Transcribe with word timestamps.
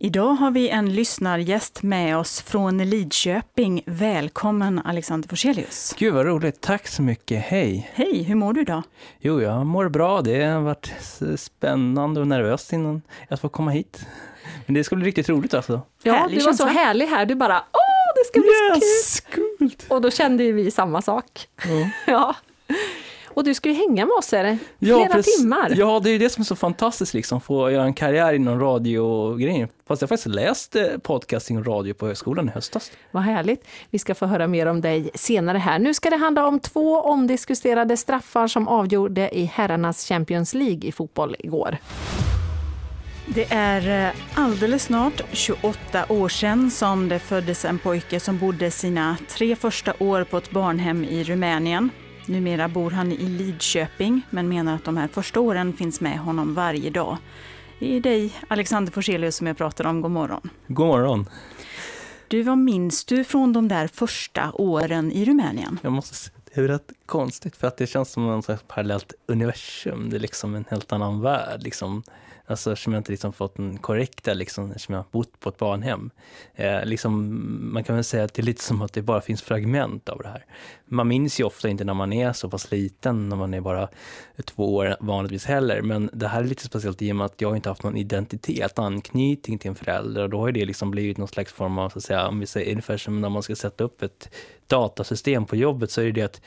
Idag 0.00 0.32
har 0.34 0.50
vi 0.50 0.68
en 0.68 0.94
lyssnargäst 0.94 1.82
med 1.82 2.16
oss 2.18 2.40
från 2.42 2.78
Lidköping. 2.78 3.82
Välkommen 3.86 4.78
Alexander 4.84 5.28
Forselius. 5.28 5.94
Gud 5.98 6.14
vad 6.14 6.26
roligt, 6.26 6.60
tack 6.60 6.86
så 6.88 7.02
mycket, 7.02 7.42
hej! 7.44 7.90
Hej, 7.94 8.22
hur 8.22 8.34
mår 8.34 8.52
du 8.52 8.60
idag? 8.60 8.82
Jo, 9.20 9.42
jag 9.42 9.66
mår 9.66 9.88
bra. 9.88 10.22
Det 10.22 10.44
har 10.44 10.60
varit 10.60 10.92
spännande 11.36 12.20
och 12.20 12.26
nervöst 12.26 12.72
innan 12.72 13.02
jag 13.28 13.40
får 13.40 13.48
komma 13.48 13.70
hit. 13.70 14.06
Men 14.66 14.74
det 14.74 14.84
ska 14.84 14.96
bli 14.96 15.06
riktigt 15.06 15.28
roligt 15.28 15.54
alltså. 15.54 15.80
Ja, 16.02 16.12
Härlig 16.12 16.38
du 16.38 16.44
var 16.44 16.52
så 16.52 16.66
härlig 16.66 17.06
här. 17.06 17.26
Du 17.26 17.34
bara, 17.34 17.56
åh, 17.72 18.14
det 18.16 18.24
ska 18.28 18.40
bli 18.40 18.50
Yes, 18.74 19.16
så 19.16 19.22
kul! 19.30 19.44
coolt! 19.58 19.86
Och 19.88 20.00
då 20.00 20.10
kände 20.10 20.44
ju 20.44 20.52
vi 20.52 20.70
samma 20.70 21.02
sak. 21.02 21.48
Ja. 21.68 21.90
Ja. 22.12 22.34
Och 23.38 23.44
du 23.44 23.54
ska 23.54 23.68
ju 23.68 23.74
hänga 23.74 24.06
med 24.06 24.14
oss, 24.18 24.32
är 24.32 24.44
det? 24.44 24.58
Ja, 24.78 24.96
Flera 24.96 25.12
precis. 25.12 25.40
timmar. 25.40 25.72
Ja, 25.76 26.00
det 26.00 26.10
är 26.10 26.12
ju 26.12 26.18
det 26.18 26.30
som 26.30 26.40
är 26.40 26.44
så 26.44 26.56
fantastiskt, 26.56 27.14
liksom, 27.14 27.40
få 27.40 27.70
göra 27.70 27.84
en 27.84 27.94
karriär 27.94 28.32
inom 28.32 28.60
radio 28.60 28.98
och 28.98 29.40
grejer. 29.40 29.68
Fast 29.88 30.02
jag 30.02 30.08
faktiskt 30.08 30.26
läst 30.34 30.76
eh, 30.76 30.86
podcasting 31.02 31.58
och 31.58 31.66
radio 31.66 31.94
på 31.94 32.06
högskolan 32.06 32.48
i 32.48 32.52
höstas. 32.52 32.92
Vad 33.10 33.22
härligt. 33.22 33.66
Vi 33.90 33.98
ska 33.98 34.14
få 34.14 34.26
höra 34.26 34.46
mer 34.46 34.66
om 34.66 34.80
dig 34.80 35.10
senare 35.14 35.58
här. 35.58 35.78
Nu 35.78 35.94
ska 35.94 36.10
det 36.10 36.16
handla 36.16 36.46
om 36.46 36.60
två 36.60 37.00
omdiskuterade 37.00 37.96
straffar 37.96 38.46
som 38.46 38.68
avgjorde 38.68 39.38
i 39.38 39.44
herrarnas 39.44 40.08
Champions 40.08 40.54
League 40.54 40.88
i 40.88 40.92
fotboll 40.92 41.36
igår. 41.38 41.78
Det 43.26 43.46
är 43.50 44.08
eh, 44.08 44.14
alldeles 44.34 44.82
snart 44.82 45.22
28 45.32 46.04
år 46.08 46.28
sedan 46.28 46.70
som 46.70 47.08
det 47.08 47.18
föddes 47.18 47.64
en 47.64 47.78
pojke 47.78 48.20
som 48.20 48.38
bodde 48.38 48.70
sina 48.70 49.16
tre 49.28 49.56
första 49.56 49.92
år 49.98 50.24
på 50.24 50.36
ett 50.36 50.50
barnhem 50.50 51.04
i 51.04 51.24
Rumänien. 51.24 51.90
Numera 52.28 52.68
bor 52.68 52.90
han 52.90 53.12
i 53.12 53.28
Lidköping, 53.28 54.22
men 54.30 54.48
menar 54.48 54.74
att 54.74 54.84
de 54.84 54.96
här 54.96 55.08
första 55.08 55.40
åren 55.40 55.72
finns 55.72 56.00
med 56.00 56.18
honom 56.18 56.54
varje 56.54 56.90
dag. 56.90 57.16
Det 57.78 57.96
är 57.96 58.00
dig, 58.00 58.34
Alexander 58.48 58.92
Forselius, 58.92 59.36
som 59.36 59.46
jag 59.46 59.56
pratar 59.56 59.84
om. 59.84 60.00
God 60.00 60.10
morgon. 60.10 60.50
God 60.66 60.86
morgon. 60.86 61.28
Du, 62.28 62.42
vad 62.42 62.58
minns 62.58 63.04
du 63.04 63.24
från 63.24 63.52
de 63.52 63.68
där 63.68 63.88
första 63.88 64.52
åren 64.52 65.12
i 65.12 65.24
Rumänien? 65.24 65.78
Jag 65.82 65.92
måste 65.92 66.14
säga, 66.14 66.34
det 66.54 66.60
är 66.60 66.68
rätt 66.68 66.92
konstigt 67.06 67.56
för 67.56 67.66
att 67.66 67.76
det 67.76 67.86
känns 67.86 68.12
som 68.12 68.30
en 68.30 68.42
slags 68.42 68.62
parallellt 68.68 69.12
universum. 69.26 70.10
Det 70.10 70.16
är 70.16 70.20
liksom 70.20 70.54
en 70.54 70.64
helt 70.70 70.92
annan 70.92 71.20
värld. 71.20 71.62
Liksom. 71.62 72.02
Alltså 72.48 72.76
som 72.76 72.92
jag 72.92 73.00
inte 73.00 73.12
liksom 73.12 73.32
fått 73.32 73.56
den 73.56 73.78
korrekta, 73.78 74.34
liksom, 74.34 74.74
som 74.76 74.94
jag 74.94 75.02
har 75.02 75.06
bott 75.10 75.40
på 75.40 75.48
ett 75.48 75.56
barnhem. 75.56 76.10
Eh, 76.54 76.84
liksom, 76.84 77.40
man 77.72 77.84
kan 77.84 77.94
väl 77.94 78.04
säga 78.04 78.24
att 78.24 78.34
det 78.34 78.42
är 78.42 78.44
lite 78.44 78.62
som 78.62 78.82
att 78.82 78.92
det 78.92 79.02
bara 79.02 79.20
finns 79.20 79.42
fragment 79.42 80.08
av 80.08 80.18
det 80.22 80.28
här. 80.28 80.44
Man 80.84 81.08
minns 81.08 81.40
ju 81.40 81.44
ofta 81.44 81.68
inte 81.68 81.84
när 81.84 81.94
man 81.94 82.12
är 82.12 82.32
så 82.32 82.50
pass 82.50 82.70
liten, 82.70 83.28
när 83.28 83.36
man 83.36 83.54
är 83.54 83.60
bara 83.60 83.88
två 84.44 84.74
år 84.74 84.96
vanligtvis 85.00 85.44
heller. 85.44 85.82
Men 85.82 86.10
det 86.12 86.28
här 86.28 86.40
är 86.40 86.46
lite 86.46 86.64
speciellt 86.64 87.02
i 87.02 87.12
och 87.12 87.16
med 87.16 87.24
att 87.24 87.40
jag 87.40 87.56
inte 87.56 87.68
haft 87.68 87.82
någon 87.82 87.96
identitet, 87.96 88.78
anknytning 88.78 89.58
till 89.58 89.68
en 89.68 89.74
förälder. 89.74 90.22
Och 90.22 90.30
då 90.30 90.40
har 90.40 90.46
ju 90.46 90.52
det 90.52 90.64
liksom 90.64 90.90
blivit 90.90 91.18
någon 91.18 91.28
slags 91.28 91.52
form 91.52 91.78
av, 91.78 91.88
så 91.88 91.98
att 91.98 92.04
säga, 92.04 92.28
om 92.28 92.40
vi 92.40 92.46
säger 92.46 92.70
ungefär 92.70 92.96
som 92.96 93.20
när 93.20 93.28
man 93.28 93.42
ska 93.42 93.56
sätta 93.56 93.84
upp 93.84 94.02
ett 94.02 94.30
datasystem 94.68 95.44
på 95.44 95.56
jobbet 95.56 95.90
så 95.90 96.00
är 96.00 96.04
det 96.04 96.12
det 96.12 96.22
att 96.22 96.40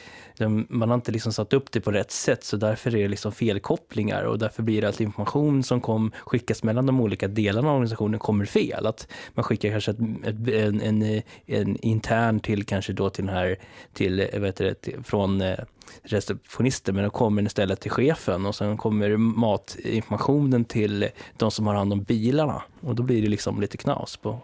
man 0.70 0.90
har 0.90 0.96
inte 0.96 1.12
liksom 1.12 1.34
satt 1.34 1.54
upp 1.54 1.72
det 1.72 1.82
på 1.82 1.92
rätt 1.92 2.12
sätt 2.12 2.44
så 2.44 2.58
därför 2.58 2.96
är 2.96 3.02
det 3.02 3.08
liksom 3.08 3.32
felkopplingar 3.32 4.24
och 4.24 4.40
därför 4.40 4.64
blir 4.64 4.82
det 4.82 4.90
att 4.90 5.02
information 5.02 5.64
som 5.64 5.82
kom, 5.82 6.12
skickas 6.26 6.64
mellan 6.64 6.86
de 6.86 7.02
olika 7.02 7.28
delarna 7.28 7.68
av 7.68 7.74
organisationen 7.74 8.20
kommer 8.20 8.46
fel. 8.46 8.86
Att 8.86 9.08
man 9.34 9.44
skickar 9.44 9.70
kanske 9.70 9.92
ett, 9.92 10.00
ett, 10.24 10.48
en, 10.48 10.82
en, 10.82 11.22
en 11.46 11.78
intern 11.78 12.40
till 12.40 12.64
kanske 12.64 12.94
då 12.94 13.10
till 13.10 13.26
den 13.26 13.36
här, 13.36 13.58
till, 13.94 14.18
vet 14.18 14.34
vad 14.34 14.46
heter 14.46 14.66
det, 14.66 14.74
till, 14.74 15.04
från 15.04 15.42
eh, 15.42 15.60
receptionisten 16.04 16.96
men 16.96 17.04
de 17.04 17.10
kommer 17.10 17.42
istället 17.42 17.80
till 17.80 17.92
chefen 17.92 18.46
och 18.46 18.56
sen 18.56 18.78
kommer 18.78 19.18
matinformationen 19.18 20.66
till 20.66 21.10
de 21.38 21.52
som 21.52 21.68
har 21.68 21.74
hand 21.74 21.94
om 21.94 22.04
bilarna 22.04 22.64
och 22.82 22.96
då 22.96 23.04
blir 23.04 23.22
det 23.22 23.28
liksom 23.28 23.62
lite 23.62 23.78
knas 23.78 24.18
på 24.18 24.40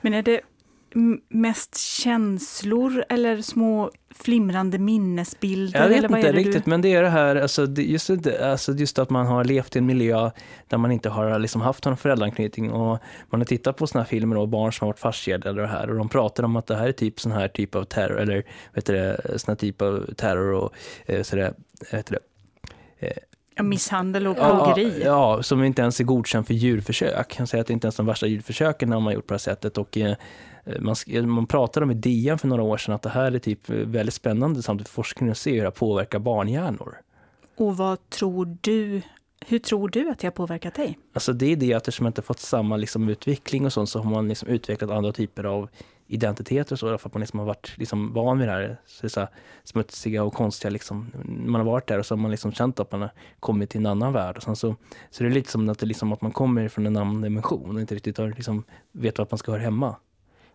Men 0.00 0.14
är 0.14 0.22
det 0.22 0.40
mest 1.28 1.76
känslor 1.78 3.04
eller 3.08 3.42
små 3.42 3.90
flimrande 4.14 4.78
minnesbilder? 4.78 5.80
Jag 5.80 5.88
vet 5.88 5.98
eller 5.98 6.08
vad 6.08 6.18
inte 6.18 6.32
riktigt, 6.32 6.64
Du... 6.64 6.70
men 6.70 6.80
det 6.82 6.94
är 6.94 7.02
det 7.02 7.08
här, 7.08 7.36
alltså, 7.36 7.66
just, 7.66 8.10
alltså, 8.42 8.72
just 8.72 8.98
att 8.98 9.10
man 9.10 9.26
har 9.26 9.44
levt 9.44 9.76
i 9.76 9.78
en 9.78 9.86
miljö 9.86 10.30
där 10.68 10.78
man 10.78 10.92
inte 10.92 11.08
har 11.08 11.38
liksom, 11.38 11.60
haft 11.60 11.84
någon 11.84 11.96
föräldraanknytning 11.96 12.72
och 12.72 12.98
man 13.30 13.40
har 13.40 13.44
tittat 13.44 13.76
på 13.76 13.86
såna 13.86 14.04
här 14.04 14.08
filmer 14.08 14.36
och 14.36 14.48
barn 14.48 14.72
som 14.72 14.84
har 14.84 14.92
varit 14.92 14.98
fastkedjade 14.98 15.62
och 15.62 15.68
här 15.68 15.90
och 15.90 15.96
de 15.96 16.08
pratar 16.08 16.42
om 16.42 16.56
att 16.56 16.66
det 16.66 16.76
här 16.76 16.88
är 16.88 16.92
typ 16.92 17.20
sån 17.20 17.32
här 17.32 17.48
typ 17.48 17.74
av 17.74 17.84
terror 17.84 18.20
eller 18.20 18.42
vet 18.74 18.86
du 18.86 19.16
sån 19.36 19.52
här 19.52 19.56
typ 19.56 19.82
av 19.82 20.14
terror 20.16 20.52
och 20.52 20.74
eh, 21.06 21.22
så 21.22 21.36
det, 21.36 21.54
vet 21.92 22.06
du 22.06 22.16
det, 23.00 23.12
Ja, 23.58 23.62
misshandel 23.62 24.26
och 24.26 24.36
Ja, 24.38 24.64
plågeri? 24.74 25.02
ja, 25.04 25.42
som 25.42 25.64
inte 25.64 25.82
ens 25.82 26.00
är 26.00 26.04
godkänd 26.04 26.46
för 26.46 26.54
djurförsök. 26.54 27.36
Han 27.36 27.46
säger 27.46 27.60
att 27.60 27.66
det 27.66 27.72
inte 27.72 27.86
ens 27.86 27.94
är 27.94 28.02
de 28.02 28.06
värsta 28.06 28.26
djurförsöken 28.26 28.88
när 28.90 28.96
man 28.96 29.04
har 29.04 29.12
gjort 29.12 29.26
på 29.26 29.34
det 29.34 29.34
här 29.34 29.38
sättet. 29.38 29.78
Och, 29.78 29.98
eh, 29.98 30.14
man, 30.80 30.94
sk- 30.94 31.26
man 31.26 31.46
pratade 31.46 31.84
om 31.84 31.90
i 31.90 31.94
DN 31.94 32.38
för 32.38 32.48
några 32.48 32.62
år 32.62 32.76
sedan 32.76 32.94
att 32.94 33.02
det 33.02 33.08
här 33.08 33.32
är 33.32 33.38
typ 33.38 33.70
eh, 33.70 33.76
väldigt 33.76 34.14
spännande 34.14 34.62
samtidigt 34.62 34.88
forskning 34.88 35.30
att 35.30 35.38
se 35.38 35.56
hur 35.56 35.64
det 35.64 35.70
påverkar 35.70 36.18
barnhjärnor. 36.18 36.96
Och 37.56 37.76
vad 37.76 38.10
tror 38.10 38.56
du, 38.60 39.02
hur 39.46 39.58
tror 39.58 39.88
du 39.88 40.10
att 40.10 40.18
det 40.18 40.26
har 40.26 40.32
påverkat 40.32 40.74
dig? 40.74 40.98
Alltså 41.12 41.32
det 41.32 41.52
är 41.52 41.56
det 41.56 41.74
att 41.74 41.82
eftersom 41.82 42.04
man 42.04 42.10
inte 42.10 42.22
fått 42.22 42.40
samma 42.40 42.76
liksom 42.76 43.08
utveckling 43.08 43.66
och 43.66 43.72
sånt 43.72 43.88
så 43.88 43.98
har 43.98 44.10
man 44.10 44.28
liksom 44.28 44.48
utvecklat 44.48 44.90
andra 44.90 45.12
typer 45.12 45.44
av 45.44 45.68
identiteter 46.08 46.72
och 46.72 46.78
så 46.78 46.98
för 46.98 47.08
att 47.08 47.14
man 47.14 47.20
liksom 47.20 47.38
har 47.38 47.46
varit 47.46 47.78
liksom 47.78 48.12
van 48.12 48.38
vid 48.38 48.48
det 48.48 48.52
här, 48.52 48.80
så 48.86 49.08
så 49.08 49.20
här 49.20 49.28
smutsiga 49.64 50.24
och 50.24 50.34
konstiga 50.34 50.70
liksom. 50.70 51.12
Man 51.24 51.60
har 51.60 51.64
varit 51.64 51.86
där 51.88 51.98
och 51.98 52.06
så 52.06 52.14
har 52.14 52.20
man 52.20 52.30
liksom 52.30 52.52
känt 52.52 52.80
att 52.80 52.92
man 52.92 53.00
har 53.00 53.10
kommit 53.40 53.70
till 53.70 53.80
en 53.80 53.86
annan 53.86 54.12
värld 54.12 54.36
och 54.36 54.42
sen 54.42 54.56
så, 54.56 54.76
så 55.10 55.22
det 55.22 55.28
är 55.28 55.32
lite 55.32 55.50
som 55.50 55.68
att, 55.68 55.78
det 55.78 55.86
liksom 55.86 56.12
att 56.12 56.20
man 56.20 56.32
kommer 56.32 56.68
från 56.68 56.86
en 56.86 56.96
annan 56.96 57.20
dimension 57.20 57.74
och 57.74 57.80
inte 57.80 57.94
riktigt 57.94 58.18
har, 58.18 58.28
liksom, 58.28 58.64
vet 58.92 59.18
vart 59.18 59.30
man 59.30 59.38
ska 59.38 59.52
höra 59.52 59.62
hemma. 59.62 59.96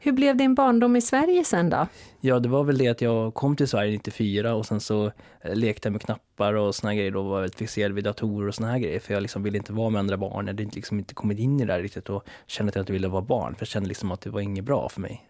Hur 0.03 0.12
blev 0.12 0.38
din 0.38 0.56
barndom 0.56 0.95
i 0.95 1.01
Sverige 1.01 1.44
sen 1.44 1.69
då? 1.69 1.88
Ja, 2.22 2.39
det 2.39 2.50
var 2.50 2.63
väl 2.63 2.78
det 2.78 2.88
att 2.88 3.01
jag 3.01 3.34
kom 3.34 3.56
till 3.56 3.67
Sverige 3.67 3.91
94 3.91 4.56
och 4.56 4.66
sen 4.66 4.79
så 4.79 5.06
eh, 5.41 5.56
lekte 5.56 5.88
jag 5.88 5.91
med 5.91 6.01
knappar 6.01 6.53
och 6.53 6.75
såna 6.75 6.91
här 6.91 6.97
grejer 6.97 7.16
och 7.16 7.25
var 7.25 7.41
väldigt 7.41 7.57
fixerad 7.59 7.91
vid 7.91 8.03
datorer 8.03 8.47
och 8.47 8.56
såna 8.56 8.72
här 8.72 8.79
grejer 8.79 9.00
för 9.00 9.13
jag 9.13 9.22
liksom 9.22 9.44
ville 9.44 9.57
inte 9.57 9.73
vara 9.73 9.90
med 9.90 10.00
andra 10.00 10.17
barn. 10.17 10.45
Jag 10.47 10.53
hade 10.53 10.63
inte- 10.63 10.75
liksom 10.75 11.00
inte 11.00 11.13
kommit 11.13 11.40
in 11.40 11.59
i 11.59 11.66
det 11.66 11.73
där 11.73 11.81
riktigt 11.81 12.09
och 12.09 12.23
kände 12.47 12.69
att 12.69 12.75
jag 12.75 12.81
inte 12.84 12.94
ville 12.94 13.07
vara 13.07 13.22
barn 13.22 13.56
för 13.56 13.61
jag 13.61 13.67
kände 13.67 13.90
liksom 13.90 14.11
att 14.11 14.22
det 14.22 14.29
var 14.29 14.41
inget 14.41 14.63
bra 14.66 14.90
för 14.90 15.01
mig. 15.01 15.25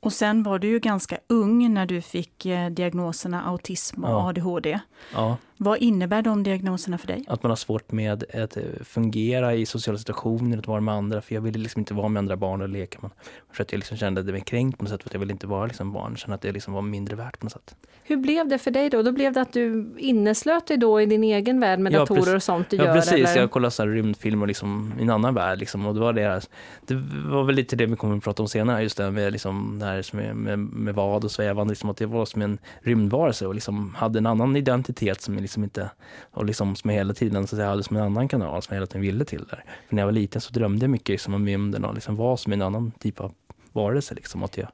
Och 0.00 0.12
sen 0.12 0.42
var 0.42 0.58
du 0.58 0.68
ju 0.68 0.78
ganska 0.78 1.18
ung 1.26 1.74
när 1.74 1.86
du 1.86 2.00
fick 2.00 2.46
eh, 2.46 2.70
diagnoserna 2.70 3.42
autism 3.44 4.04
och 4.04 4.10
Ja. 4.10 4.28
ADHD. 4.28 4.78
Ja, 5.14 5.36
Vad 5.62 5.78
innebär 5.78 6.22
de 6.22 6.42
diagnoserna 6.42 6.98
för 6.98 7.06
dig? 7.06 7.24
att 7.28 7.42
man 7.42 7.50
har 7.50 7.56
svårt 7.56 7.92
med 7.92 8.24
att 8.34 8.56
eh, 8.56 8.62
fungera 8.84 9.54
i 9.54 9.66
sociala 9.66 9.98
situationer, 9.98 10.58
att 10.58 10.66
vara 10.66 10.80
med 10.80 10.94
andra, 10.94 11.20
för 11.20 11.34
jag 11.34 11.42
ville 11.42 11.58
liksom 11.58 11.78
inte 11.78 11.94
vara 11.94 12.08
med 12.08 12.20
andra 12.20 12.36
barn 12.36 12.62
och 12.62 12.68
leka. 12.68 12.98
Man, 13.02 13.10
för 13.52 13.62
att 13.62 13.72
jag 13.72 13.78
liksom 13.78 13.96
kände 13.96 14.20
att 14.20 14.26
det 14.26 14.32
var 14.32 14.38
kränkt 14.38 14.78
på 14.78 14.84
något 14.84 14.90
sätt, 14.90 15.02
för 15.02 15.08
att 15.08 15.14
jag 15.14 15.20
ville 15.20 15.32
inte 15.32 15.46
vara 15.46 15.66
liksom 15.66 15.92
barn, 15.92 16.16
kände 16.16 16.34
att 16.34 16.40
det 16.40 16.52
liksom 16.52 16.74
var 16.74 16.82
mindre 16.82 17.16
värt 17.16 17.38
på 17.38 17.44
något 17.46 17.52
sätt. 17.52 17.74
Hur 18.02 18.16
blev 18.16 18.48
det 18.48 18.58
för 18.58 18.70
dig 18.70 18.90
då? 18.90 19.02
Då 19.02 19.12
blev 19.12 19.32
det 19.32 19.40
att 19.40 19.52
du 19.52 19.94
inneslöt 19.98 20.66
dig 20.66 20.76
då 20.76 21.00
i 21.00 21.06
din 21.06 21.24
egen 21.24 21.60
värld 21.60 21.78
med 21.78 21.92
Ja, 21.92 21.98
datorer 21.98 22.18
precis. 22.20 22.34
och 22.34 22.42
sånt 22.42 22.70
du 22.70 22.76
Ja 22.76 22.84
gör? 22.84 22.94
precis, 22.94 23.12
eller? 23.12 23.40
jag 23.40 23.50
kollade 23.50 23.70
så 23.70 23.86
rymdfilmer 23.86 24.46
liksom, 24.46 24.92
i 24.98 25.02
en 25.02 25.10
annan 25.10 25.34
värld 25.34 25.58
liksom, 25.58 25.86
och 25.86 25.94
det 25.94 26.00
var 26.00 26.12
det 26.12 26.22
här, 26.22 26.42
det 26.86 26.94
var 27.30 27.44
väl 27.44 27.54
lite 27.54 27.76
det 27.76 27.86
vi 27.86 27.96
kommer 27.96 28.16
att 28.16 28.24
prata 28.24 28.42
om 28.42 28.48
senare, 28.48 28.82
just 28.82 28.96
det 28.96 29.10
med, 29.10 29.32
liksom, 29.32 29.78
det 29.78 29.86
här 29.86 29.96
är 29.96 30.34
med, 30.34 30.58
med 30.58 30.94
vad 30.94 31.24
och 31.24 31.30
svävande, 31.30 31.70
liksom, 31.70 31.90
att 31.90 31.96
det 31.96 32.06
var 32.06 32.24
som 32.24 32.42
en 32.42 32.58
rymdvarelse 32.80 33.46
och 33.46 33.54
liksom 33.54 33.94
hade 33.96 34.18
en 34.18 34.26
annan 34.26 34.56
identitet 34.56 35.20
som 35.20 35.34
jag 35.34 35.42
liksom 35.50 35.64
inte, 35.64 35.90
och 36.30 36.44
liksom 36.44 36.76
som 36.76 36.90
jag 36.90 36.96
hela 36.96 37.14
tiden 37.14 37.46
så 37.46 37.56
att 37.56 37.60
jag 37.60 37.68
hade 37.68 37.82
som 37.82 37.96
en 37.96 38.02
annan 38.02 38.28
kanal 38.28 38.62
som 38.62 38.74
jag 38.74 38.76
hela 38.76 38.86
tiden 38.86 39.00
ville 39.00 39.24
till 39.24 39.44
där. 39.44 39.64
För 39.88 39.94
när 39.94 40.02
jag 40.02 40.06
var 40.06 40.12
liten 40.12 40.40
så 40.40 40.52
drömde 40.52 40.84
jag 40.84 40.90
mycket 40.90 41.08
liksom, 41.08 41.34
om 41.34 41.46
rymden 41.46 41.84
och 41.84 41.94
liksom 41.94 42.16
var 42.16 42.36
som 42.36 42.52
en 42.52 42.62
annan 42.62 42.90
typ 42.90 43.20
av 43.20 43.34
varelse 43.72 44.14
liksom, 44.14 44.42
att 44.42 44.56
jag 44.56 44.68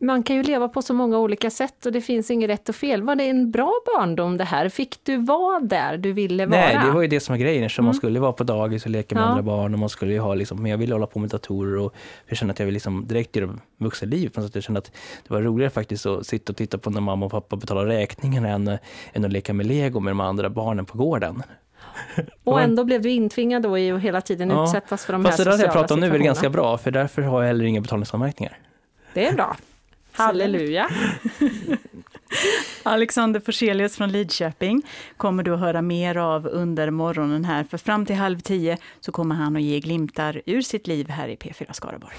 man 0.00 0.22
kan 0.22 0.36
ju 0.36 0.42
leva 0.42 0.68
på 0.68 0.82
så 0.82 0.94
många 0.94 1.18
olika 1.18 1.50
sätt 1.50 1.86
och 1.86 1.92
det 1.92 2.00
finns 2.00 2.30
inget 2.30 2.50
rätt 2.50 2.68
och 2.68 2.74
fel. 2.74 3.02
Var 3.02 3.14
det 3.14 3.24
en 3.24 3.50
bra 3.50 3.72
barndom 3.86 4.36
det 4.36 4.44
här? 4.44 4.68
Fick 4.68 5.04
du 5.04 5.16
vara 5.16 5.60
där 5.60 5.96
du 5.98 6.12
ville 6.12 6.46
vara? 6.46 6.60
Nej, 6.60 6.78
det 6.84 6.90
var 6.90 7.02
ju 7.02 7.08
det 7.08 7.20
som 7.20 7.32
var 7.32 7.38
grejen. 7.38 7.64
Eftersom 7.64 7.84
man 7.84 7.94
skulle 7.94 8.20
vara 8.20 8.32
på 8.32 8.44
dagis 8.44 8.84
och 8.84 8.90
leka 8.90 9.14
med 9.14 9.22
Ja. 9.24 9.26
andra 9.26 9.42
barn 9.42 9.72
och 9.74 9.78
man 9.80 9.88
skulle 9.88 10.12
ju 10.12 10.18
ha 10.18 10.34
liksom, 10.34 10.62
men 10.62 10.70
jag 10.70 10.78
ville 10.78 10.94
hålla 10.94 11.06
på 11.06 11.18
med 11.18 11.30
datorer 11.30 11.76
och 11.78 11.94
jag 12.26 12.38
kände 12.38 12.52
att 12.52 12.58
jag 12.58 12.66
ville 12.66 12.76
liksom 12.76 13.06
direkt 13.06 13.32
det 13.32 13.48
vuxenlivet. 13.78 14.34
Så 14.34 14.40
att 14.40 14.54
jag 14.54 14.64
kände 14.64 14.78
att 14.78 14.92
det 15.28 15.34
var 15.34 15.42
roligare 15.42 15.70
faktiskt 15.70 16.06
att 16.06 16.26
sitta 16.26 16.52
och 16.52 16.56
titta 16.56 16.78
på 16.78 16.90
när 16.90 17.00
mamma 17.00 17.26
och 17.26 17.32
pappa 17.32 17.56
betalar 17.56 17.86
räkningarna 17.86 18.48
än, 18.48 18.78
än 19.12 19.24
att 19.24 19.32
leka 19.32 19.52
med 19.52 19.66
lego 19.66 20.00
med 20.00 20.10
de 20.10 20.20
andra 20.20 20.50
barnen 20.50 20.84
på 20.84 20.98
gården. 20.98 21.42
Och 22.44 22.60
ändå 22.60 22.84
blev 22.84 23.02
du 23.02 23.10
intvingad 23.10 23.62
då 23.62 23.78
i 23.78 23.90
att 23.90 24.00
hela 24.00 24.20
tiden 24.20 24.50
Ja. 24.50 24.64
utsättas 24.64 25.04
för 25.04 25.12
de 25.12 25.24
Fast 25.24 25.38
här 25.38 25.44
det 25.44 25.50
där 25.50 25.56
sociala 25.56 25.72
jag 25.74 25.80
pratar 25.80 25.94
om 25.94 26.00
nu 26.00 26.06
är 26.06 26.10
situationerna. 26.10 26.26
ganska 26.26 26.50
bra, 26.50 26.78
för 26.78 26.90
därför 26.90 27.22
har 27.22 27.40
jag 27.42 27.46
heller 27.48 27.64
inga 27.64 27.80
betalningsanmärkningar. 27.80 28.58
Det 29.14 29.26
är 29.26 29.32
bra. 29.34 29.56
Halleluja. 30.18 30.88
Alexander 32.82 33.40
Forselius 33.40 33.96
från 33.96 34.12
Lidköping 34.12 34.82
kommer 35.16 35.42
du 35.42 35.54
att 35.54 35.60
höra 35.60 35.82
mer 35.82 36.16
av 36.16 36.46
under 36.46 36.90
morgonen 36.90 37.44
här, 37.44 37.64
för 37.64 37.78
fram 37.78 38.06
till 38.06 38.16
halv 38.16 38.38
tio 38.40 38.78
så 39.00 39.12
kommer 39.12 39.34
han 39.34 39.56
att 39.56 39.62
ge 39.62 39.80
glimtar 39.80 40.42
ur 40.46 40.62
sitt 40.62 40.86
liv 40.86 41.08
här 41.10 41.28
i 41.28 41.36
P4 41.36 41.72
Skaraborg. 41.72 42.16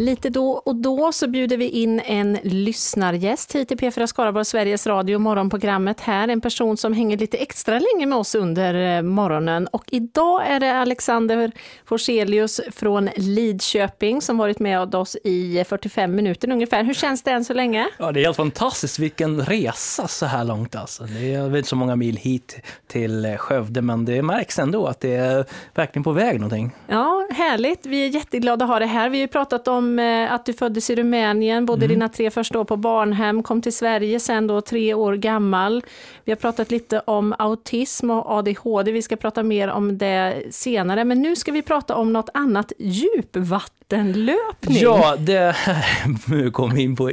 Lite 0.00 0.30
då 0.30 0.50
och 0.50 0.76
då 0.76 1.12
så 1.12 1.28
bjuder 1.28 1.56
vi 1.56 1.68
in 1.68 2.00
en 2.00 2.38
lyssnargäst 2.42 3.54
hit 3.54 3.68
till 3.68 3.76
P4 3.76 4.06
Skaraborg, 4.06 4.44
Sveriges 4.44 4.86
Radio, 4.86 5.18
morgonprogrammet 5.18 6.00
här. 6.00 6.28
En 6.28 6.40
person 6.40 6.76
som 6.76 6.92
hänger 6.92 7.16
lite 7.16 7.36
extra 7.36 7.78
länge 7.78 8.06
med 8.06 8.18
oss 8.18 8.34
under 8.34 8.96
eh, 8.96 9.02
morgonen. 9.02 9.66
Och 9.66 9.84
idag 9.90 10.46
är 10.46 10.60
det 10.60 10.72
Alexander 10.72 11.52
Forselius 11.84 12.60
från 12.70 13.10
Lidköping 13.16 14.22
som 14.22 14.38
varit 14.38 14.58
med 14.58 14.94
oss 14.94 15.16
i 15.24 15.64
45 15.68 16.14
minuter 16.14 16.50
ungefär. 16.50 16.84
Hur 16.84 16.94
känns 16.94 17.22
det 17.22 17.30
än 17.30 17.44
så 17.44 17.54
länge? 17.54 17.88
Ja, 17.98 18.12
det 18.12 18.20
är 18.20 18.24
helt 18.24 18.36
fantastiskt. 18.36 18.98
Vilken 18.98 19.40
resa 19.40 20.08
så 20.08 20.26
här 20.26 20.44
långt 20.44 20.76
alltså. 20.76 21.04
Det 21.04 21.34
är 21.34 21.56
inte 21.56 21.68
så 21.68 21.76
många 21.76 21.96
mil 21.96 22.16
hit 22.16 22.60
till 22.86 23.24
eh, 23.24 23.36
Skövde, 23.36 23.82
men 23.82 24.04
det 24.04 24.22
märks 24.22 24.58
ändå 24.58 24.86
att 24.86 25.00
det 25.00 25.14
är 25.14 25.44
verkligen 25.74 26.04
på 26.04 26.12
väg 26.12 26.40
någonting. 26.40 26.70
Ja, 26.86 27.28
härligt. 27.30 27.86
Vi 27.86 28.04
är 28.04 28.08
jätteglada 28.08 28.64
att 28.64 28.70
ha 28.70 28.78
det 28.78 28.86
här. 28.86 29.08
Vi 29.08 29.18
har 29.18 29.22
ju 29.22 29.28
pratat 29.28 29.68
om 29.68 29.89
eh, 29.98 30.32
att 30.32 30.46
du 30.46 30.52
föddes 30.52 30.90
i 30.90 30.94
Rumänien, 30.94 31.66
bodde 31.66 31.84
mm. 31.84 31.94
dina 31.94 32.08
tre 32.08 32.30
första 32.30 32.60
år 32.60 32.64
på 32.64 32.76
barnhem, 32.76 33.42
kom 33.42 33.62
till 33.62 33.76
Sverige 33.76 34.20
sen 34.20 34.46
då 34.46 34.60
tre 34.60 34.94
år 34.94 35.14
gammal. 35.14 35.84
Vi 36.24 36.32
har 36.32 36.36
pratat 36.36 36.70
lite 36.70 37.00
om 37.00 37.34
autism 37.38 38.10
och 38.10 38.30
ADHD. 38.30 38.92
Vi 38.92 39.02
ska 39.02 39.16
prata 39.16 39.42
mer 39.42 39.68
om 39.68 39.98
det 39.98 40.42
senare, 40.50 41.04
men 41.04 41.22
nu 41.22 41.36
ska 41.36 41.52
vi 41.52 41.62
prata 41.62 41.94
om 41.94 42.12
något 42.12 42.28
annat, 42.34 42.72
djupvattenlöpning. 42.78 44.78
Ja, 44.78 45.16
det 45.18 45.56
här 45.56 46.50
kommer 46.50 46.78
in 46.78 46.96
på 46.96 47.10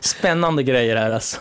spännande 0.00 0.62
grejer 0.62 0.96
här 0.96 1.10
alltså. 1.10 1.40